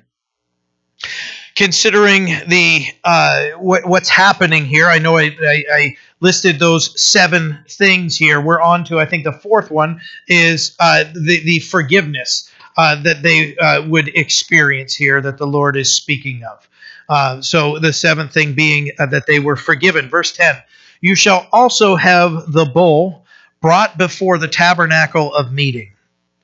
[1.58, 7.58] considering the uh, what, what's happening here i know I, I, I listed those seven
[7.68, 8.40] things here.
[8.40, 13.22] We're on to, I think, the fourth one is uh, the, the forgiveness uh, that
[13.22, 16.68] they uh, would experience here that the Lord is speaking of.
[17.08, 20.08] Uh, so the seventh thing being uh, that they were forgiven.
[20.08, 20.56] Verse 10
[21.00, 23.24] You shall also have the bull
[23.60, 25.92] brought before the tabernacle of meeting,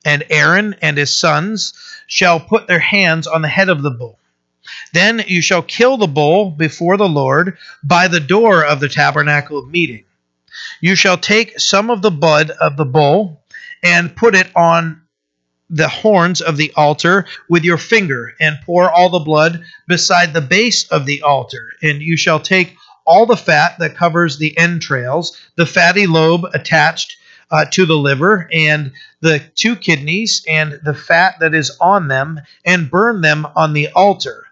[0.03, 1.73] and Aaron and his sons
[2.07, 4.19] shall put their hands on the head of the bull
[4.93, 9.57] then you shall kill the bull before the Lord by the door of the tabernacle
[9.57, 10.03] of meeting.
[10.81, 13.41] You shall take some of the blood of the bull
[13.83, 15.01] and put it on
[15.69, 20.41] the horns of the altar with your finger, and pour all the blood beside the
[20.41, 21.71] base of the altar.
[21.81, 27.17] And you shall take all the fat that covers the entrails, the fatty lobe attached
[27.51, 28.91] uh, to the liver, and
[29.21, 33.89] the two kidneys, and the fat that is on them, and burn them on the
[33.89, 34.44] altar.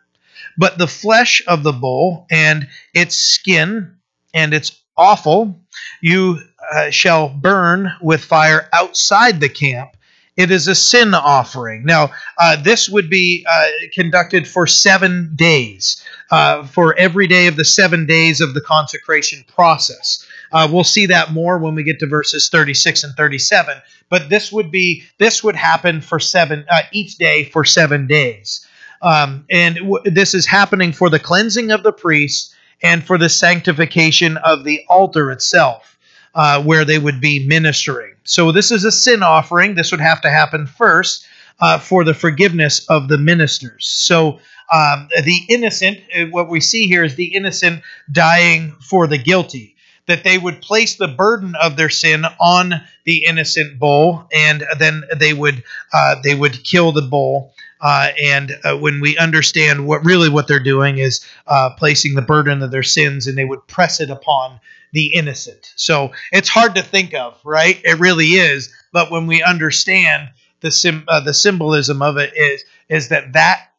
[0.58, 3.98] But the flesh of the bull and its skin
[4.34, 5.60] and its offal
[6.02, 6.40] you
[6.72, 9.96] uh, shall burn with fire outside the camp.
[10.36, 11.86] It is a sin offering.
[11.86, 17.56] Now, uh, this would be uh, conducted for seven days, uh, for every day of
[17.56, 20.26] the seven days of the consecration process.
[20.52, 23.78] Uh, we'll see that more when we get to verses 36 and 37.
[24.10, 28.66] But this would be this would happen for seven uh, each day for seven days.
[29.04, 33.30] Um, and w- this is happening for the cleansing of the priests and for the
[33.30, 35.98] sanctification of the altar itself,
[36.34, 38.16] uh, where they would be ministering.
[38.24, 39.76] So this is a sin offering.
[39.76, 41.28] This would have to happen first
[41.60, 43.88] uh, for the forgiveness of the ministers.
[43.88, 44.40] So
[44.72, 47.82] um, the innocent, uh, what we see here is the innocent
[48.12, 49.76] dying for the guilty.
[50.06, 52.74] That they would place the burden of their sin on
[53.06, 58.54] the innocent bull, and then they would uh, they would kill the bull uh, and
[58.64, 62.72] uh, when we understand what really what they're doing is uh, placing the burden of
[62.72, 64.60] their sins and they would press it upon
[64.94, 65.74] the innocent.
[65.76, 67.80] So it's hard to think of, right?
[67.84, 68.74] It really is.
[68.94, 70.30] But when we understand
[70.62, 73.72] the sim- uh, the symbolism of it is is that that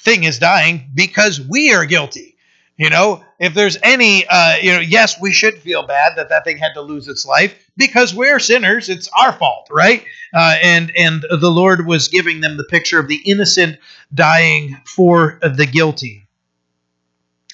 [0.00, 2.33] thing is dying because we are guilty.
[2.76, 6.44] You know, if there's any, uh, you know, yes, we should feel bad that that
[6.44, 8.88] thing had to lose its life because we're sinners.
[8.88, 10.04] It's our fault, right?
[10.32, 13.78] Uh, and and the Lord was giving them the picture of the innocent
[14.12, 16.26] dying for the guilty.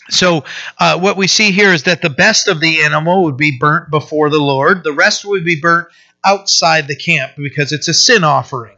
[0.09, 0.45] So
[0.79, 3.91] uh, what we see here is that the best of the animal would be burnt
[3.91, 4.85] before the Lord.
[4.85, 5.89] The rest would be burnt
[6.25, 8.77] outside the camp because it's a sin offering.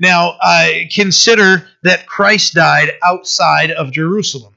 [0.00, 4.51] Now, uh, consider that Christ died outside of Jerusalem.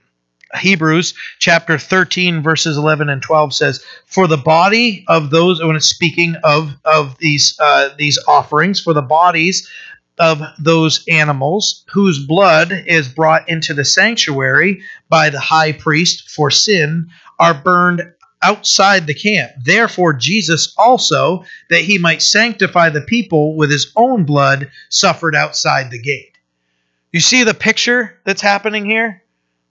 [0.57, 5.87] Hebrews chapter 13 verses 11 and 12 says, "For the body of those when it's
[5.87, 9.69] speaking of of these uh, these offerings, for the bodies
[10.17, 16.49] of those animals whose blood is brought into the sanctuary by the high priest for
[16.49, 18.01] sin are burned
[18.41, 19.51] outside the camp.
[19.63, 25.89] Therefore, Jesus also, that he might sanctify the people with his own blood, suffered outside
[25.89, 26.37] the gate.
[27.11, 29.23] You see the picture that's happening here?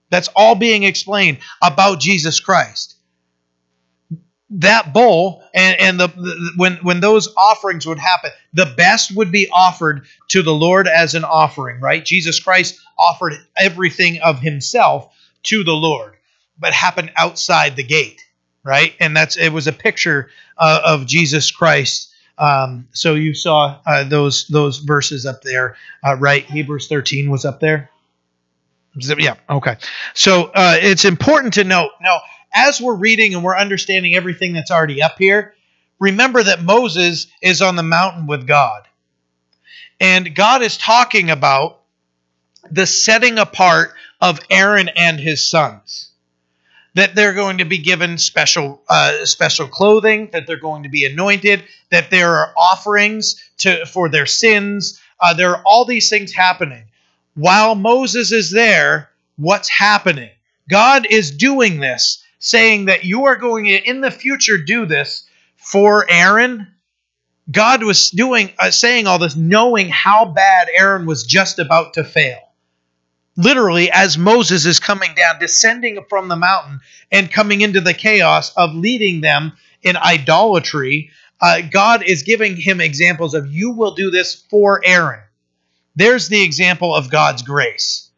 [0.09, 2.95] That's all being explained about Jesus Christ.
[4.51, 9.31] That bowl and, and the, the when when those offerings would happen, the best would
[9.31, 12.05] be offered to the Lord as an offering, right?
[12.05, 16.15] Jesus Christ offered everything of himself to the Lord,
[16.59, 18.21] but happened outside the gate
[18.65, 18.93] right?
[18.99, 22.11] And that's it was a picture uh, of Jesus Christ.
[22.37, 26.43] Um, so you saw uh, those those verses up there, uh, right?
[26.43, 27.89] Hebrews 13 was up there.
[28.95, 29.77] Yeah, okay.
[30.13, 32.21] So uh, it's important to note now
[32.53, 35.53] as we're reading and we're understanding everything that's already up here.
[35.99, 38.83] Remember that Moses is on the mountain with God,
[39.99, 41.81] and God is talking about
[42.69, 46.11] the setting apart of Aaron and his sons
[46.95, 51.05] that they're going to be given special uh, special clothing, that they're going to be
[51.05, 54.99] anointed, that there are offerings to for their sins.
[55.19, 56.85] Uh, there are all these things happening.
[57.35, 60.31] While Moses is there, what's happening?
[60.69, 65.27] God is doing this, saying that you are going to in the future do this
[65.55, 66.67] for Aaron.
[67.51, 72.03] God was doing uh, saying all this, knowing how bad Aaron was just about to
[72.03, 72.39] fail
[73.37, 76.79] literally as Moses is coming down, descending from the mountain
[77.11, 81.11] and coming into the chaos of leading them in idolatry,
[81.41, 85.21] uh, God is giving him examples of you will do this for Aaron.
[85.95, 88.09] There's the example of God's grace.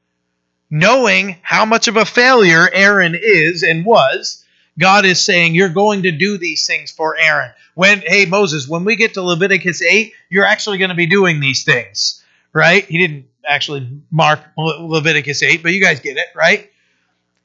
[0.69, 4.43] Knowing how much of a failure Aaron is and was,
[4.77, 7.51] God is saying, You're going to do these things for Aaron.
[7.75, 11.39] When, hey, Moses, when we get to Leviticus 8, you're actually going to be doing
[11.39, 12.23] these things,
[12.53, 12.83] right?
[12.85, 16.69] He didn't actually mark Leviticus 8, but you guys get it, right?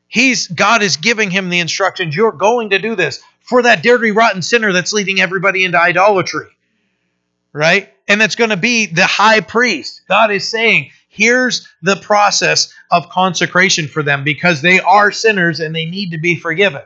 [0.09, 2.15] He's God is giving him the instructions.
[2.15, 6.49] You're going to do this for that dirty, rotten sinner that's leading everybody into idolatry.
[7.53, 7.92] Right?
[8.13, 10.03] And it's going to be the high priest.
[10.07, 15.75] God is saying, here's the process of consecration for them because they are sinners and
[15.75, 16.83] they need to be forgiven.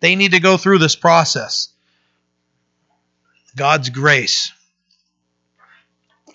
[0.00, 1.68] They need to go through this process.
[3.56, 4.52] God's grace.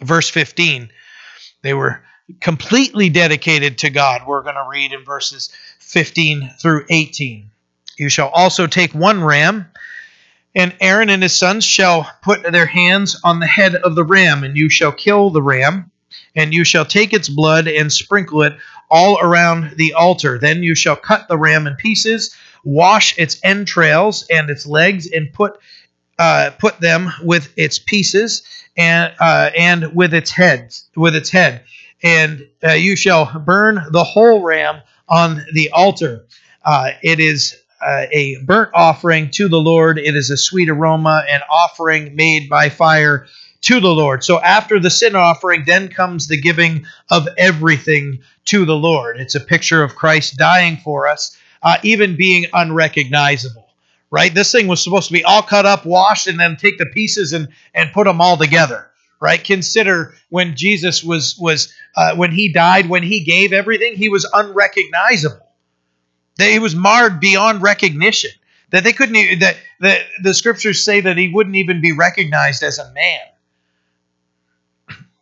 [0.02, 0.90] Verse 15
[1.62, 2.04] they were
[2.42, 4.22] completely dedicated to God.
[4.28, 5.50] We're going to read in verses
[5.80, 7.50] 15 through 18.
[7.98, 9.66] You shall also take one ram,
[10.56, 14.44] and Aaron and his sons shall put their hands on the head of the ram,
[14.44, 15.92] and you shall kill the ram,
[16.36, 18.56] and you shall take its blood and sprinkle it
[18.90, 20.40] all around the altar.
[20.40, 25.32] Then you shall cut the ram in pieces, wash its entrails and its legs, and
[25.34, 25.60] put
[26.18, 28.44] uh, put them with its pieces
[28.78, 31.64] and uh, and with its head with its head
[32.04, 36.26] and uh, you shall burn the whole ram on the altar
[36.64, 41.24] uh, it is uh, a burnt offering to the lord it is a sweet aroma
[41.30, 43.28] an offering made by fire
[43.62, 48.66] to the lord so after the sin offering then comes the giving of everything to
[48.66, 53.66] the lord it's a picture of christ dying for us uh, even being unrecognizable
[54.12, 54.34] right?
[54.34, 57.34] This thing was supposed to be all cut up, washed, and then take the pieces
[57.34, 59.44] and and put them all together, right?
[59.44, 64.26] Consider when Jesus was was uh, when he died, when he gave everything, he was
[64.34, 65.45] unrecognizable.
[66.38, 68.32] That he was marred beyond recognition.
[68.72, 72.80] That they couldn't that the the scriptures say that he wouldn't even be recognized as
[72.80, 73.22] a man.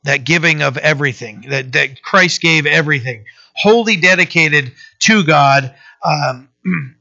[0.04, 5.74] That giving of everything, that that Christ gave everything, wholly dedicated to God.
[6.04, 6.50] Um,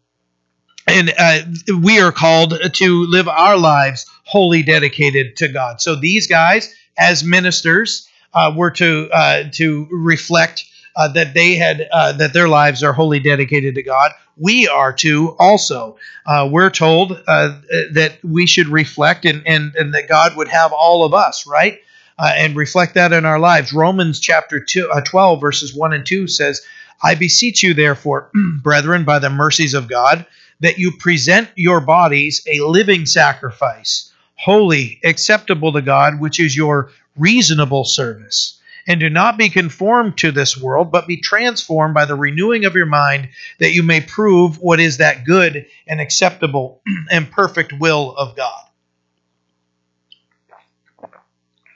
[0.86, 1.40] and uh,
[1.80, 5.80] we are called to live our lives wholly dedicated to God.
[5.80, 10.64] So these guys, as ministers, uh, were to uh, to reflect
[10.96, 14.12] uh, that they had uh, that their lives are wholly dedicated to God.
[14.36, 15.96] We are to also.
[16.26, 21.04] Uh, we're told that we should reflect and, and and that God would have all
[21.04, 21.80] of us right.
[22.18, 23.72] and reflect that in our lives.
[23.72, 26.62] Romans chapter two, 12, verses 1 and 2 says,
[27.02, 28.30] I beseech you, therefore,
[28.62, 30.24] brethren, by the mercies of God,
[30.60, 36.90] that you present your bodies a living sacrifice, holy, acceptable to God, which is your
[37.16, 38.58] reasonable service.
[38.86, 42.74] And do not be conformed to this world, but be transformed by the renewing of
[42.74, 43.28] your mind,
[43.58, 48.64] that you may prove what is that good and acceptable and perfect will of God.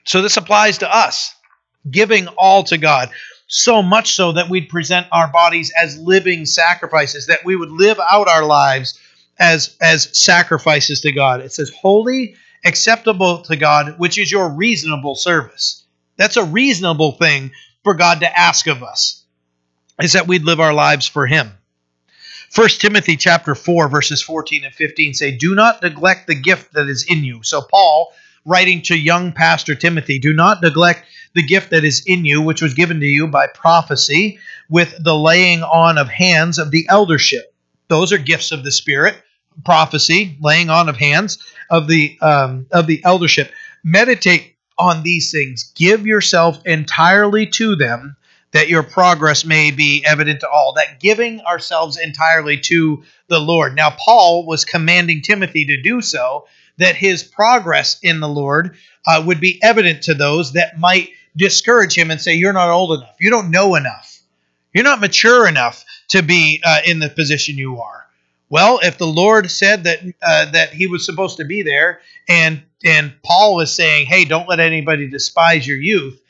[0.05, 1.35] So this applies to us,
[1.89, 3.11] giving all to God.
[3.49, 8.01] So much so that we'd present our bodies as living sacrifices, that we would live
[8.01, 8.99] out our lives
[9.39, 11.41] as, as sacrifices to God.
[11.41, 15.86] It says, holy, acceptable to God, which is your reasonable service.
[16.17, 17.53] That's a reasonable thing
[17.85, 19.25] for God to ask of us,
[20.01, 21.53] is that we'd live our lives for Him.
[22.55, 26.89] 1 Timothy chapter 4 verses 14 and 15 say do not neglect the gift that
[26.89, 27.43] is in you.
[27.43, 28.13] So Paul
[28.47, 31.05] writing to young pastor Timothy, do not neglect
[31.35, 34.39] the gift that is in you which was given to you by prophecy
[34.71, 37.53] with the laying on of hands of the eldership.
[37.89, 39.17] Those are gifts of the spirit,
[39.65, 41.39] prophecy, laying on of hands
[41.69, 43.53] of the um, of the eldership.
[43.85, 45.73] Meditate on these things.
[45.75, 48.17] Give yourself entirely to them
[48.53, 53.75] that your progress may be evident to all, that giving ourselves entirely to the Lord.
[53.75, 56.47] Now, Paul was commanding Timothy to do so,
[56.79, 61.97] that his progress in the Lord uh, would be evident to those that might discourage
[61.97, 63.17] him and say, You're not old enough.
[63.21, 64.21] You don't know enough.
[64.73, 68.06] You're not mature enough to be uh, in the position you are.
[68.49, 72.63] Well, if the Lord said that uh, that he was supposed to be there, and
[72.85, 76.21] and Paul was saying, "Hey, don't let anybody despise your youth,"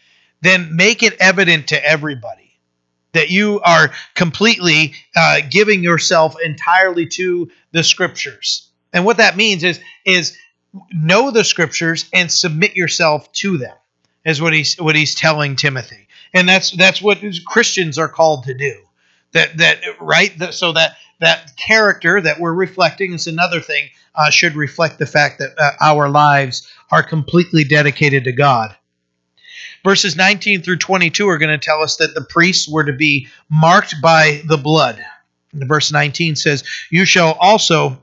[0.40, 2.58] then make it evident to everybody
[3.12, 8.68] that you are completely uh, giving yourself entirely to the scriptures.
[8.92, 10.36] And what that means is is
[10.92, 13.74] know the scriptures and submit yourself to them.
[14.24, 18.54] Is what he's what he's telling Timothy, and that's that's what Christians are called to
[18.54, 18.82] do.
[19.32, 20.36] That that right.
[20.38, 25.06] That, so that that character that we're reflecting is another thing uh, should reflect the
[25.06, 28.76] fact that uh, our lives are completely dedicated to God.
[29.84, 33.28] Verses 19 through 22 are going to tell us that the priests were to be
[33.48, 35.02] marked by the blood.
[35.52, 37.98] Verse 19 says, You shall also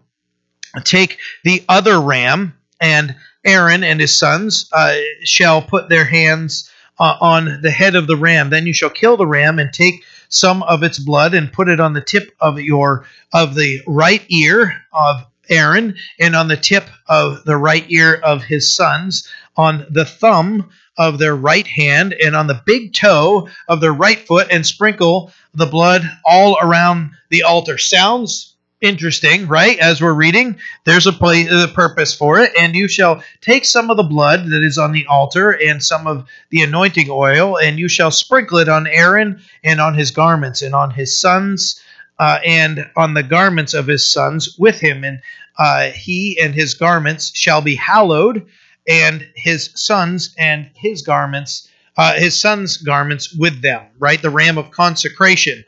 [0.84, 7.18] take the other ram, and Aaron and his sons uh, shall put their hands uh,
[7.20, 8.50] on the head of the ram.
[8.50, 10.04] Then you shall kill the ram and take
[10.34, 14.26] some of its blood and put it on the tip of your of the right
[14.30, 19.86] ear of Aaron and on the tip of the right ear of his sons on
[19.92, 24.48] the thumb of their right hand and on the big toe of their right foot
[24.50, 27.78] and sprinkle the blood all around the altar.
[27.78, 28.53] Sounds
[28.84, 29.80] interesting, right?
[29.80, 32.52] As we're reading, there's a, place, a purpose for it.
[32.60, 36.06] And you shall take some of the blood that is on the altar and some
[36.06, 40.62] of the anointing oil, and you shall sprinkle it on Aaron and on his garments
[40.62, 41.82] and on his sons.
[42.20, 45.20] Uh, and on the garments of his sons with him, and
[45.58, 48.46] uh, he and his garments shall be hallowed,
[48.88, 51.68] and his sons and his garments,
[51.98, 53.88] uh, his sons' garments with them.
[53.98, 55.66] Right, the ram of consecration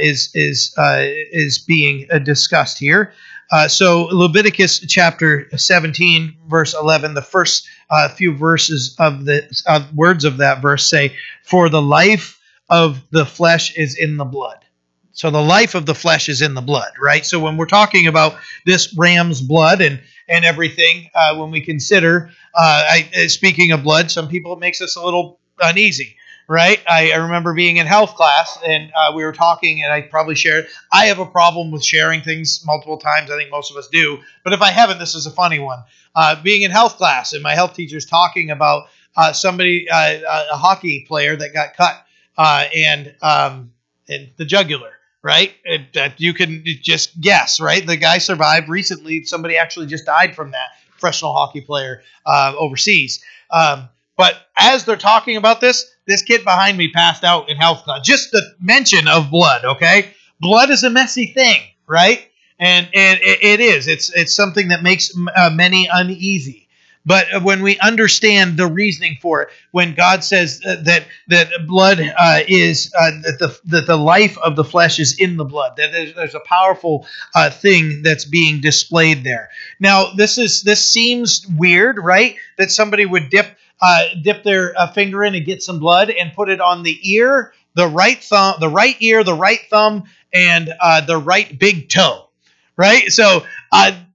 [0.00, 1.02] is is uh,
[1.32, 3.12] is being uh, discussed here.
[3.50, 9.48] Uh, so Leviticus chapter 17, verse 11, the first uh, few verses of the
[9.94, 14.58] words of that verse say, "For the life of the flesh is in the blood."
[15.12, 17.26] So the life of the flesh is in the blood, right?
[17.26, 22.30] So when we're talking about this ram's blood and and everything, uh, when we consider,
[22.54, 26.16] uh, I, uh, speaking of blood, some people it makes us a little uneasy,
[26.48, 26.80] right?
[26.88, 30.34] I, I remember being in health class and uh, we were talking, and I probably
[30.34, 30.66] shared.
[30.92, 33.30] I have a problem with sharing things multiple times.
[33.30, 35.80] I think most of us do, but if I haven't, this is a funny one.
[36.14, 41.04] Uh, being in health class and my health teacher's talking about uh, somebody, a hockey
[41.06, 42.04] player that got cut,
[42.36, 43.72] and um,
[44.08, 44.92] and the jugular
[45.22, 45.54] right?
[45.94, 47.84] That you can just guess, right?
[47.86, 49.24] The guy survived recently.
[49.24, 53.22] Somebody actually just died from that professional hockey player uh, overseas.
[53.50, 57.84] Um, but as they're talking about this, this kid behind me passed out in health
[57.84, 58.00] class.
[58.04, 60.10] Just the mention of blood, okay?
[60.40, 62.26] Blood is a messy thing, right?
[62.58, 63.86] And and it, it is.
[63.86, 66.64] It's it's something that makes uh, many uneasy.
[67.06, 72.40] But when we understand the reasoning for it, when God says that that blood uh,
[72.46, 75.92] is uh, that the that the life of the flesh is in the blood, that
[75.92, 79.48] there's, there's a powerful uh, thing that's being displayed there.
[79.80, 82.36] Now, this is this seems weird, right?
[82.58, 86.32] That somebody would dip uh, dip their uh, finger in and get some blood and
[86.34, 90.72] put it on the ear, the right thumb, the right ear, the right thumb, and
[90.80, 92.28] uh, the right big toe,
[92.76, 93.10] right?
[93.10, 93.44] So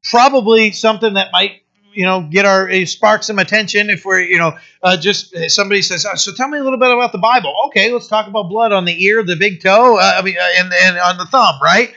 [0.03, 1.61] probably something that might
[1.93, 5.82] you know get our spark some attention if we're you know uh, just uh, somebody
[5.82, 7.53] says oh, so tell me a little bit about the bible.
[7.68, 10.59] Okay let's talk about blood on the ear the big toe uh, i mean uh,
[10.59, 11.93] and, and on the thumb right?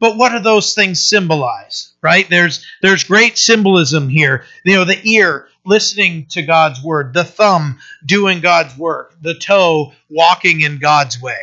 [0.00, 2.28] But what do those things symbolize right?
[2.28, 4.44] There's there's great symbolism here.
[4.64, 9.92] You know the ear listening to god's word the thumb doing god's work the toe
[10.10, 11.40] walking in god's way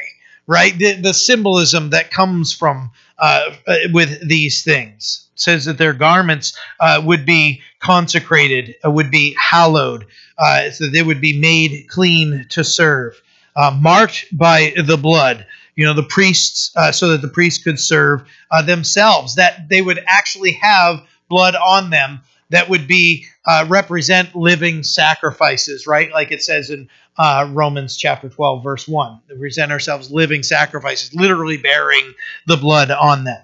[0.48, 3.52] right the, the symbolism that comes from uh,
[3.92, 5.28] with these things.
[5.34, 10.06] It says that their garments uh, would be consecrated, uh, would be hallowed,
[10.38, 13.22] uh, so they would be made clean to serve,
[13.56, 15.46] uh, marked by the blood.
[15.76, 18.24] You know, the priests, uh, so that the priests could serve
[18.66, 24.84] themselves, that they would actually have blood on them that would be uh, represent living
[24.84, 26.12] sacrifices, right?
[26.12, 29.22] Like it says in uh, Romans chapter 12, verse 1.
[29.30, 32.14] We present ourselves living sacrifices, literally bearing
[32.46, 33.42] the blood on them.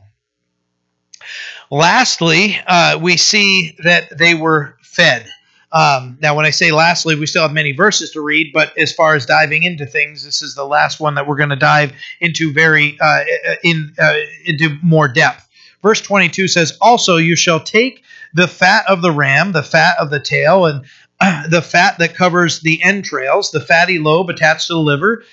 [1.70, 5.26] Lastly, uh, we see that they were fed.
[5.72, 8.92] Um, now, when I say lastly, we still have many verses to read, but as
[8.92, 11.94] far as diving into things, this is the last one that we're going to dive
[12.20, 13.24] into very uh,
[13.64, 15.48] in uh, into more depth.
[15.82, 20.10] Verse 22 says, "Also you shall take the fat of the ram, the fat of
[20.10, 20.86] the tail, and
[21.52, 25.24] the fat that covers the entrails, the fatty lobe attached to the liver,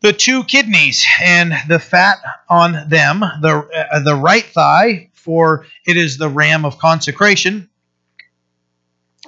[0.00, 2.18] the two kidneys, and the fat
[2.48, 7.68] on them, the uh, the right thigh, for it is the ram of consecration,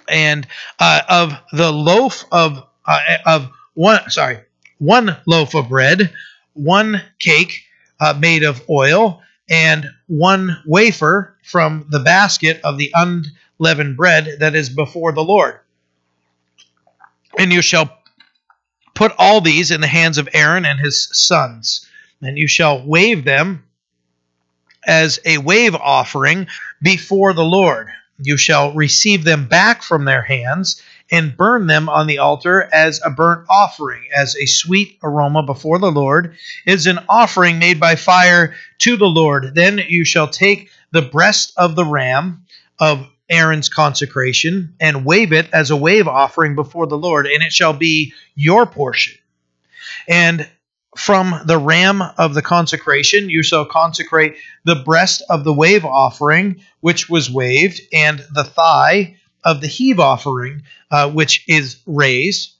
[0.09, 0.47] and
[0.79, 4.39] uh, of the loaf of uh, of one sorry
[4.79, 6.13] one loaf of bread,
[6.55, 7.65] one cake
[8.01, 14.55] uh, made of oil, and one wafer from the basket of the unleavened bread that
[14.55, 15.59] is before the Lord.
[17.39, 17.99] And you shall
[18.95, 21.87] put all these in the hands of Aaron and his sons,
[22.23, 23.65] and you shall wave them
[24.87, 26.47] as a wave offering
[26.83, 27.89] before the Lord.
[28.23, 33.01] You shall receive them back from their hands and burn them on the altar as
[33.05, 36.37] a burnt offering, as a sweet aroma before the Lord,
[36.67, 39.55] is an offering made by fire to the Lord.
[39.55, 42.45] Then you shall take the breast of the ram
[42.79, 47.53] of Aaron's consecration and wave it as a wave offering before the Lord, and it
[47.53, 49.15] shall be your portion.
[50.09, 50.49] And
[50.97, 56.61] from the ram of the consecration, you shall consecrate the breast of the wave offering,
[56.81, 62.55] which was waved, and the thigh of the heave offering, uh, which is raised,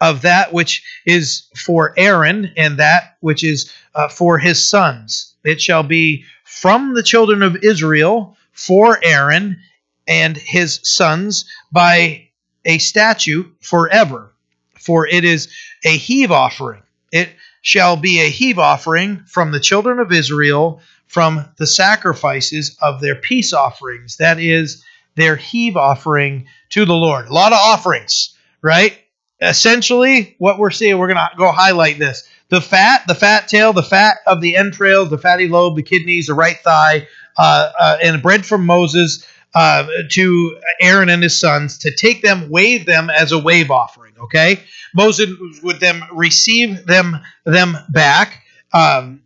[0.00, 5.34] of that which is for Aaron, and that which is uh, for his sons.
[5.44, 9.58] It shall be from the children of Israel for Aaron
[10.06, 12.28] and his sons by
[12.64, 14.32] a statute forever.
[14.78, 15.48] For it is
[15.84, 16.82] a heave offering.
[17.10, 17.30] It
[17.62, 23.14] shall be a heave offering from the children of Israel from the sacrifices of their
[23.14, 24.16] peace offerings.
[24.18, 24.84] That is,
[25.14, 27.28] their heave offering to the Lord.
[27.28, 28.98] A lot of offerings, right?
[29.40, 32.28] Essentially, what we're seeing, we're going to go highlight this.
[32.54, 36.28] The fat, the fat tail, the fat of the entrails, the fatty lobe, the kidneys,
[36.28, 39.26] the right thigh, uh, uh, and bread from Moses
[39.56, 44.12] uh, to Aaron and his sons to take them, wave them as a wave offering.
[44.20, 44.60] Okay,
[44.94, 45.30] Moses
[45.64, 48.44] would then receive them them back.
[48.72, 49.24] Um,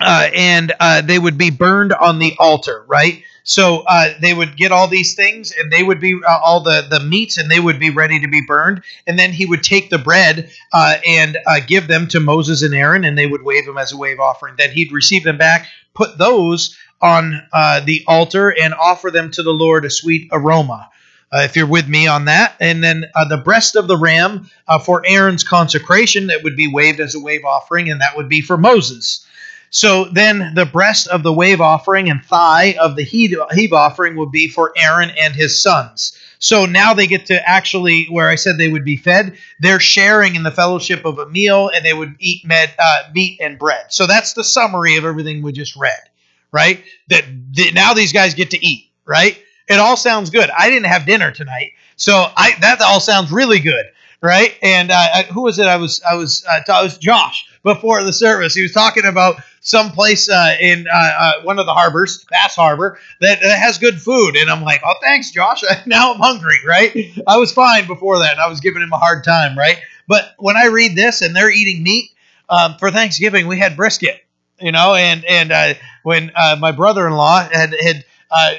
[0.00, 3.22] uh, and uh, they would be burned on the altar, right?
[3.44, 6.86] So uh, they would get all these things, and they would be uh, all the
[6.88, 8.82] the meats, and they would be ready to be burned.
[9.06, 12.74] And then he would take the bread uh, and uh, give them to Moses and
[12.74, 14.54] Aaron, and they would wave them as a wave offering.
[14.56, 19.42] Then he'd receive them back, put those on uh, the altar, and offer them to
[19.42, 20.88] the Lord a sweet aroma.
[21.34, 22.54] Uh, if you're with me on that.
[22.60, 24.50] And then the breast of the ram
[24.84, 28.42] for Aaron's consecration, that would be waved as a wave offering, and that would be
[28.42, 29.26] for Moses.
[29.74, 34.30] So then the breast of the wave offering and thigh of the heave offering would
[34.30, 36.12] be for Aaron and his sons.
[36.38, 40.34] So now they get to actually, where I said they would be fed, they're sharing
[40.34, 43.86] in the fellowship of a meal and they would eat med, uh, meat and bread.
[43.88, 46.10] So that's the summary of everything we just read,
[46.52, 46.84] right?
[47.08, 47.24] That,
[47.72, 49.42] now these guys get to eat, right?
[49.68, 50.50] It all sounds good.
[50.50, 53.86] I didn't have dinner tonight, so I that all sounds really good,
[54.20, 54.54] right?
[54.60, 55.66] And uh, who was it?
[55.66, 58.54] I was I was uh, I was Josh before the service.
[58.54, 62.56] He was talking about some place uh, in uh, uh, one of the harbors, Bass
[62.56, 64.36] Harbor, that, that, has good food.
[64.36, 65.62] And I'm like, oh, thanks, Josh.
[65.86, 66.92] now I'm hungry, right?
[67.26, 68.32] I was fine before that.
[68.32, 69.78] And I was giving him a hard time, right?
[70.08, 72.10] But when I read this and they're eating meat
[72.48, 74.20] um, for Thanksgiving, we had brisket,
[74.60, 78.54] you know, and and uh, when uh, my brother-in-law had had uh,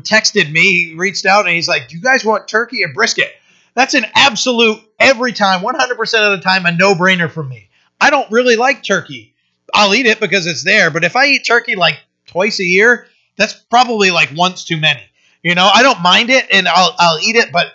[0.00, 3.32] texted me, he reached out and he's like, "Do you guys want turkey or brisket?"
[3.74, 7.70] That's an absolute every time, 100% of the time, a no-brainer for me.
[8.02, 9.32] I don't really like turkey.
[9.72, 13.06] I'll eat it because it's there, but if I eat turkey like twice a year,
[13.36, 15.02] that's probably like once too many.
[15.42, 17.72] You know, I don't mind it and I'll I'll eat it, but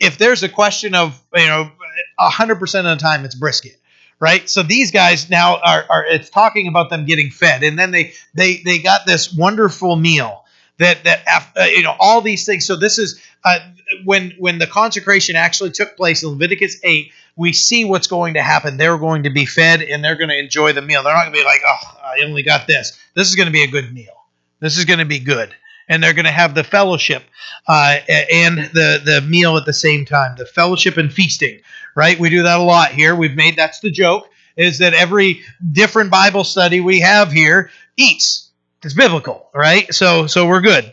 [0.00, 1.70] if there's a question of you know,
[2.18, 3.78] hundred percent of the time it's brisket,
[4.18, 4.48] right?
[4.48, 8.12] So these guys now are, are it's talking about them getting fed, and then they
[8.34, 10.44] they they got this wonderful meal
[10.78, 11.24] that that
[11.54, 12.66] uh, you know all these things.
[12.66, 13.58] So this is uh,
[14.04, 18.42] when when the consecration actually took place in Leviticus eight we see what's going to
[18.42, 18.76] happen.
[18.76, 21.02] They're going to be fed and they're going to enjoy the meal.
[21.02, 22.98] They're not going to be like, oh, I only got this.
[23.14, 24.14] This is going to be a good meal.
[24.60, 25.54] This is going to be good.
[25.88, 27.22] And they're going to have the fellowship
[27.68, 30.34] uh, and the, the meal at the same time.
[30.36, 31.60] The fellowship and feasting,
[31.94, 32.18] right?
[32.18, 33.14] We do that a lot here.
[33.14, 38.50] We've made that's the joke is that every different Bible study we have here eats.
[38.82, 39.92] It's biblical, right?
[39.94, 40.92] So so we're good.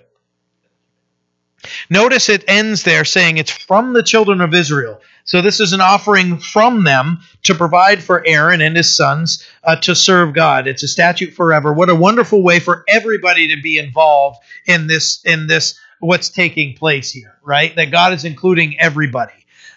[1.89, 4.99] Notice it ends there saying it's from the children of Israel.
[5.25, 9.77] So this is an offering from them to provide for Aaron and his sons uh,
[9.77, 10.67] to serve God.
[10.67, 11.71] It's a statute forever.
[11.71, 16.75] What a wonderful way for everybody to be involved in this in this what's taking
[16.75, 17.73] place here, right?
[17.75, 19.31] That God is including everybody.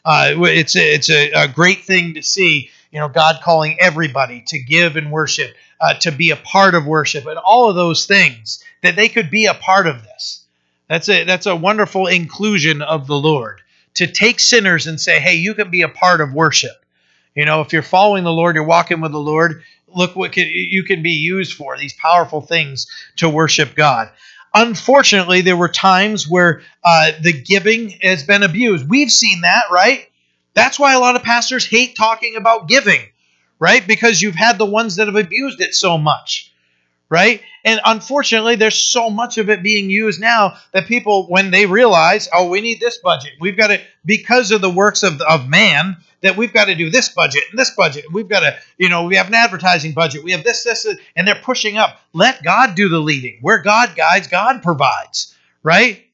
[0.05, 2.71] Uh, it's a, it's a, a, great thing to see.
[2.93, 6.87] You know, God calling everybody to give and worship, uh, to be a part of
[6.87, 10.45] worship, and all of those things that they could be a part of this.
[10.89, 13.63] That's a that's a wonderful inclusion of the Lord
[13.97, 16.85] to take sinners and say, hey, you can be a part of worship.
[17.35, 20.49] You know, if you're following the Lord, you're walking with the Lord, look what can,
[20.49, 22.87] you can be used for, these powerful things
[23.17, 24.11] to worship God.
[24.55, 28.89] Unfortunately, there were times where uh, the giving has been abused.
[28.89, 30.09] We've seen that, right?
[30.55, 33.01] That's why a lot of pastors hate talking about giving,
[33.59, 33.87] right?
[33.87, 36.53] Because you've had the ones that have abused it so much
[37.09, 37.41] right?
[37.65, 42.29] And unfortunately, there's so much of it being used now that people, when they realize,
[42.33, 45.97] oh, we need this budget, we've got to, because of the works of, of man,
[46.23, 48.05] that we've got to do this budget and this budget.
[48.07, 50.25] And we've got to, you know, we have an advertising budget.
[50.25, 52.01] We have this, this, and they're pushing up.
[52.13, 53.39] Let God do the leading.
[53.43, 56.05] Where God guides, God provides, right?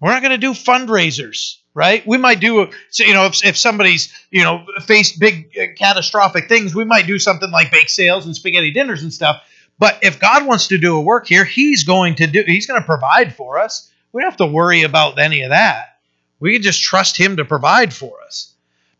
[0.00, 2.06] We're not going to do fundraisers, right?
[2.06, 6.74] We might do, you know, if, if somebody's, you know, faced big uh, catastrophic things,
[6.74, 9.42] we might do something like bake sales and spaghetti dinners and stuff.
[9.80, 12.44] But if God wants to do a work here, He's going to do.
[12.46, 13.90] He's going to provide for us.
[14.12, 15.96] We don't have to worry about any of that.
[16.38, 18.52] We can just trust Him to provide for us.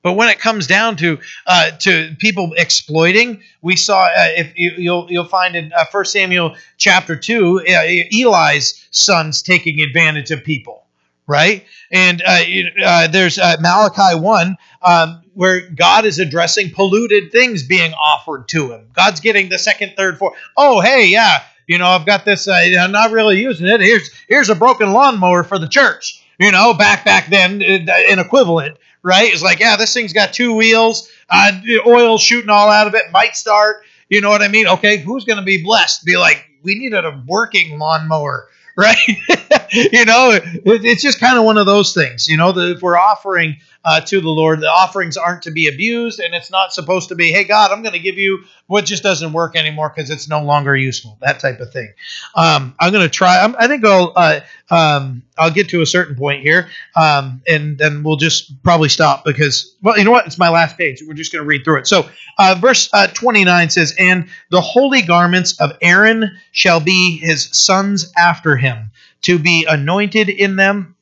[0.03, 4.71] But when it comes down to uh, to people exploiting, we saw uh, if you,
[4.71, 10.31] will you'll, you'll find in uh, 1 Samuel chapter two, uh, Eli's sons taking advantage
[10.31, 10.87] of people,
[11.31, 11.65] right?
[11.91, 12.43] And uh,
[12.85, 14.59] uh, there's Malachi one.
[14.83, 18.89] Um, where God is addressing polluted things being offered to him.
[18.93, 20.37] God's getting the second, third, fourth.
[20.57, 22.49] Oh, hey, yeah, you know, I've got this.
[22.49, 23.81] Uh, I'm not really using it.
[23.81, 26.23] Here's here's a broken lawnmower for the church.
[26.39, 29.33] You know, back back then, uh, an equivalent, right?
[29.33, 31.53] It's like, yeah, this thing's got two wheels, uh,
[31.87, 33.85] oil shooting all out of it, might start.
[34.09, 34.67] You know what I mean?
[34.67, 36.05] Okay, who's going to be blessed?
[36.05, 38.49] Be like, we needed a working lawnmower
[38.87, 38.97] right?
[39.73, 42.29] you know, it, it's just kind of one of those things.
[42.29, 45.67] You know, that if we're offering uh, to the Lord, the offerings aren't to be
[45.67, 48.85] abused, and it's not supposed to be, hey, God, I'm going to give you what
[48.85, 51.17] just doesn't work anymore because it's no longer useful.
[51.23, 51.93] That type of thing.
[52.35, 53.41] Um, I'm going to try.
[53.41, 57.79] I'm, i think I'll uh, um, I'll get to a certain point here, um, and
[57.79, 60.27] then we'll just probably stop because, well, you know what?
[60.27, 61.03] It's my last page.
[61.07, 61.87] We're just going to read through it.
[61.87, 62.09] So,
[62.39, 68.13] uh, verse uh, 29 says, "And the holy garments of Aaron shall be his sons
[68.17, 68.91] after him."
[69.23, 70.97] to be anointed in them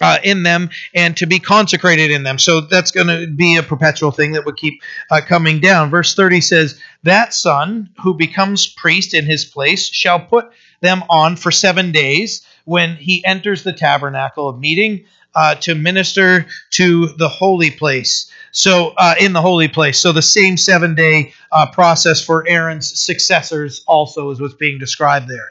[0.00, 2.38] uh, in them and to be consecrated in them.
[2.38, 5.90] So that's going to be a perpetual thing that would keep uh, coming down.
[5.90, 11.36] Verse 30 says, That son who becomes priest in his place shall put them on
[11.36, 17.28] for seven days when he enters the tabernacle of meeting uh, to minister to the
[17.28, 18.30] holy place.
[18.52, 19.98] So, uh, in the holy place.
[19.98, 25.28] So, the same seven day uh, process for Aaron's successors also is what's being described
[25.28, 25.50] there.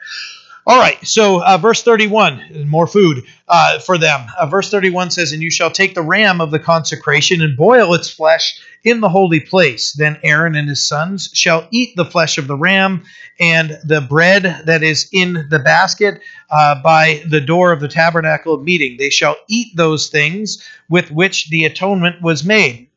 [0.70, 4.28] All right, so uh, verse 31, more food uh, for them.
[4.38, 7.95] Uh, verse 31 says, And you shall take the ram of the consecration and boil
[7.95, 9.93] its flesh in the holy place.
[9.93, 13.03] Then Aaron and his sons shall eat the flesh of the ram
[13.39, 18.53] and the bread that is in the basket uh, by the door of the tabernacle
[18.53, 18.97] of meeting.
[18.97, 22.89] They shall eat those things with which the atonement was made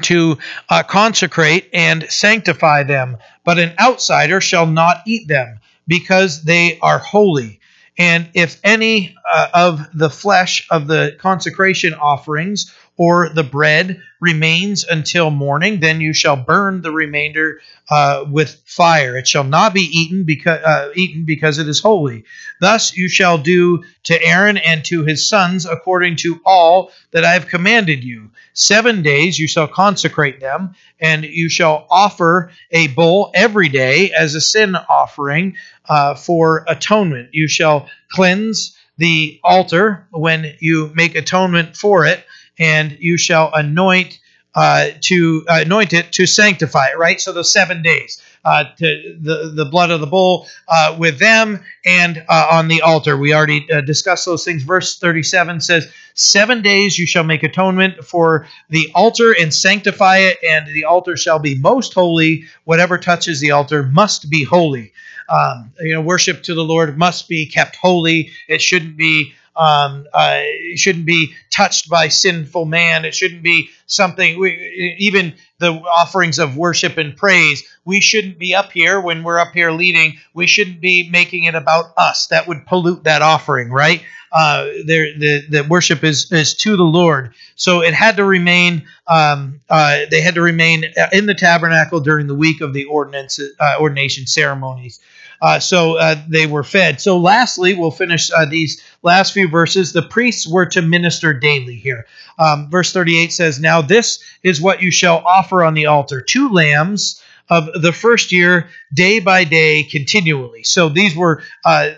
[0.00, 0.38] to
[0.70, 6.98] uh, consecrate and sanctify them, but an outsider shall not eat them because they are
[6.98, 7.60] holy.
[7.96, 14.84] And if any uh, of the flesh of the consecration offerings or the bread remains
[14.84, 19.18] until morning, then you shall burn the remainder uh, with fire.
[19.18, 22.24] It shall not be eaten because uh, eaten because it is holy.
[22.60, 27.32] Thus you shall do to Aaron and to his sons according to all that I
[27.32, 28.30] have commanded you.
[28.52, 34.34] Seven days you shall consecrate them, and you shall offer a bull every day as
[34.34, 35.56] a sin offering
[35.88, 37.30] uh, for atonement.
[37.32, 42.24] You shall cleanse the altar when you make atonement for it
[42.58, 44.18] and you shall anoint
[44.54, 47.20] uh, to anoint it to sanctify it, right?
[47.20, 48.22] So those seven days.
[48.44, 52.82] Uh, to the, the blood of the bull uh, with them and uh, on the
[52.82, 53.16] altar.
[53.16, 54.62] We already uh, discussed those things.
[54.62, 60.36] Verse 37 says, Seven days you shall make atonement for the altar and sanctify it,
[60.46, 62.44] and the altar shall be most holy.
[62.64, 64.92] Whatever touches the altar must be holy.
[65.30, 68.30] Um, you know, worship to the Lord must be kept holy.
[68.46, 70.42] It shouldn't be um, uh,
[70.76, 73.04] shouldn't be touched by sinful man.
[73.04, 74.38] It shouldn't be something.
[74.38, 79.38] We, even the offerings of worship and praise, we shouldn't be up here when we're
[79.38, 80.18] up here leading.
[80.32, 82.26] We shouldn't be making it about us.
[82.28, 84.02] That would pollute that offering, right?
[84.32, 87.34] Uh, there, the the worship is is to the Lord.
[87.54, 88.84] So it had to remain.
[89.06, 93.38] Um, uh, they had to remain in the tabernacle during the week of the ordinance
[93.60, 94.98] uh, ordination ceremonies.
[95.40, 97.00] Uh, so uh, they were fed.
[97.00, 99.92] So, lastly, we'll finish uh, these last few verses.
[99.92, 102.06] The priests were to minister daily here.
[102.38, 106.50] Um, verse 38 says, Now this is what you shall offer on the altar two
[106.50, 110.64] lambs of the first year, day by day, continually.
[110.64, 111.42] So, these were.
[111.64, 111.90] Uh,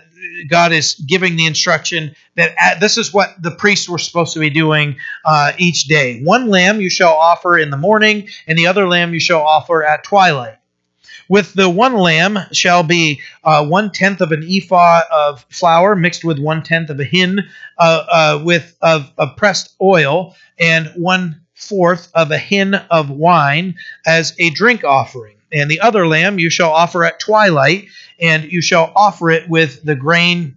[0.49, 4.39] God is giving the instruction that uh, this is what the priests were supposed to
[4.39, 6.21] be doing uh, each day.
[6.21, 9.83] One lamb you shall offer in the morning, and the other lamb you shall offer
[9.83, 10.57] at twilight.
[11.29, 16.23] With the one lamb shall be uh, one tenth of an ephah of flour mixed
[16.23, 21.41] with one tenth of a hin uh, uh, with of, of pressed oil, and one
[21.57, 25.35] fourth of a hin of wine as a drink offering.
[25.51, 27.87] And the other lamb you shall offer at twilight,
[28.19, 30.55] and you shall offer it with the grain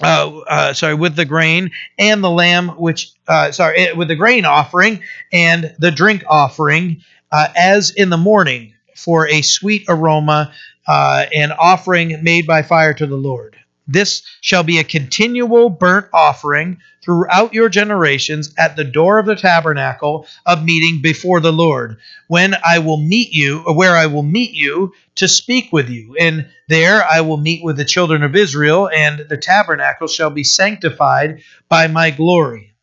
[0.00, 4.14] uh, uh, sorry, with the grain and the lamb, which, uh, sorry, eh, with the
[4.14, 5.02] grain offering
[5.32, 7.02] and the drink offering,
[7.32, 10.52] uh, as in the morning for a sweet aroma,
[10.86, 13.57] uh, an offering made by fire to the Lord.
[13.88, 19.34] This shall be a continual burnt offering throughout your generations at the door of the
[19.34, 24.22] tabernacle of meeting before the Lord, when I will meet you, or where I will
[24.22, 26.16] meet you to speak with you.
[26.20, 30.44] And there I will meet with the children of Israel, and the tabernacle shall be
[30.44, 32.74] sanctified by my glory.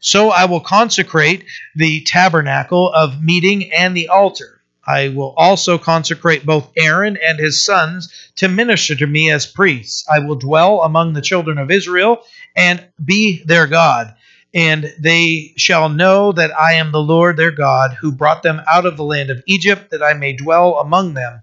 [0.00, 1.44] So I will consecrate
[1.74, 4.59] the tabernacle of meeting and the altar
[4.90, 10.04] I will also consecrate both Aaron and his sons to minister to me as priests.
[10.10, 12.18] I will dwell among the children of Israel
[12.56, 14.14] and be their God.
[14.52, 18.84] And they shall know that I am the Lord their God, who brought them out
[18.84, 21.40] of the land of Egypt, that I may dwell among them.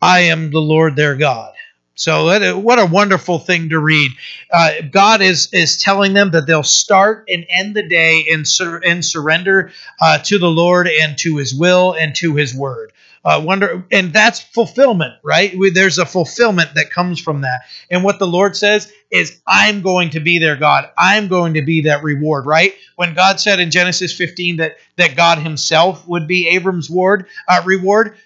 [0.00, 1.52] I am the Lord their God.
[1.96, 4.12] So what a wonderful thing to read.
[4.52, 8.78] Uh, God is is telling them that they'll start and end the day in sur-
[8.78, 12.92] in surrender uh, to the Lord and to His will and to His word.
[13.24, 15.56] Uh, wonder and that's fulfillment, right?
[15.56, 17.62] We, there's a fulfillment that comes from that.
[17.90, 20.90] And what the Lord says is, "I'm going to be their God.
[20.98, 22.74] I'm going to be that reward." Right?
[22.96, 27.62] When God said in Genesis 15 that that God Himself would be Abram's ward, uh,
[27.64, 28.16] reward,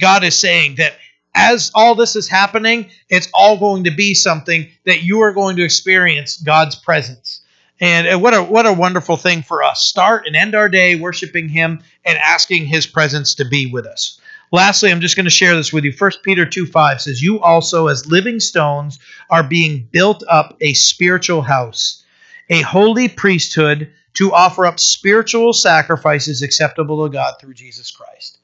[0.00, 0.94] God is saying that
[1.34, 5.56] as all this is happening, it's all going to be something that you are going
[5.56, 7.40] to experience God's presence.
[7.80, 9.84] And what a what a wonderful thing for us.
[9.84, 14.20] Start and end our day worshiping him and asking his presence to be with us.
[14.52, 15.92] Lastly, I'm just going to share this with you.
[15.98, 20.74] 1 Peter 2 5 says, You also, as living stones, are being built up a
[20.74, 22.04] spiritual house,
[22.48, 28.38] a holy priesthood to offer up spiritual sacrifices acceptable to God through Jesus Christ.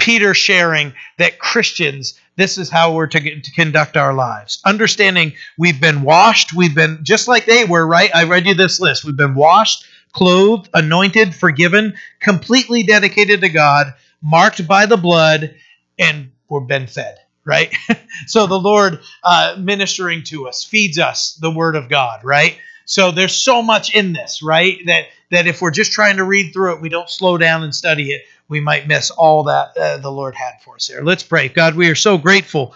[0.00, 4.60] Peter sharing that Christians, this is how we're to, to, conduct our lives.
[4.64, 8.10] Understanding we've been washed, we've been just like they were, right?
[8.14, 9.04] I read you this list.
[9.04, 13.92] We've been washed, clothed, anointed, forgiven, completely dedicated to God,
[14.22, 15.54] marked by the blood,
[15.98, 17.72] and we've been fed, right?
[18.26, 22.58] so the Lord uh, ministering to us feeds us the word of God, right?
[22.86, 24.78] So there's so much in this, right?
[24.86, 27.72] That that if we're just trying to read through it, we don't slow down and
[27.72, 31.02] study it we might miss all that uh, the Lord had for us there.
[31.02, 31.48] Let's pray.
[31.48, 32.74] God, we are so grateful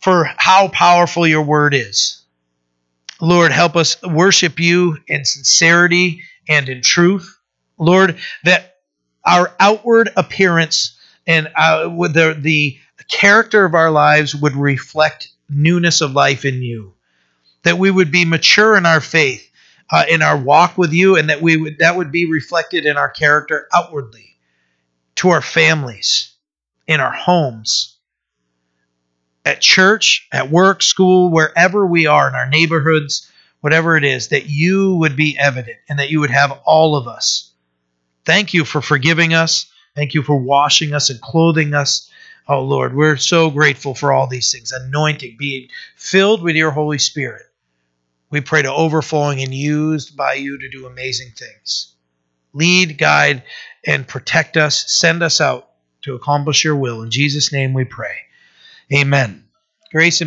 [0.00, 2.22] for how powerful your word is.
[3.20, 7.38] Lord, help us worship you in sincerity and in truth.
[7.76, 8.76] Lord, that
[9.26, 12.78] our outward appearance and uh, the, the
[13.08, 16.94] character of our lives would reflect newness of life in you.
[17.64, 19.50] That we would be mature in our faith,
[19.90, 22.98] uh, in our walk with you, and that we would that would be reflected in
[22.98, 24.33] our character outwardly
[25.16, 26.32] to our families,
[26.86, 27.96] in our homes,
[29.44, 33.30] at church, at work, school, wherever we are, in our neighborhoods,
[33.60, 37.06] whatever it is, that you would be evident and that you would have all of
[37.08, 37.50] us.
[38.24, 39.66] Thank you for forgiving us.
[39.94, 42.10] Thank you for washing us and clothing us.
[42.48, 44.72] Oh Lord, we're so grateful for all these things.
[44.72, 47.46] Anointing, being filled with your Holy Spirit.
[48.30, 51.94] We pray to overflowing and used by you to do amazing things.
[52.54, 53.42] lead, guide,
[53.86, 54.84] and protect us.
[54.90, 55.70] Send us out
[56.02, 57.02] to accomplish your will.
[57.02, 58.16] In Jesus' name we pray.
[58.92, 59.44] Amen.
[59.92, 60.22] Grace and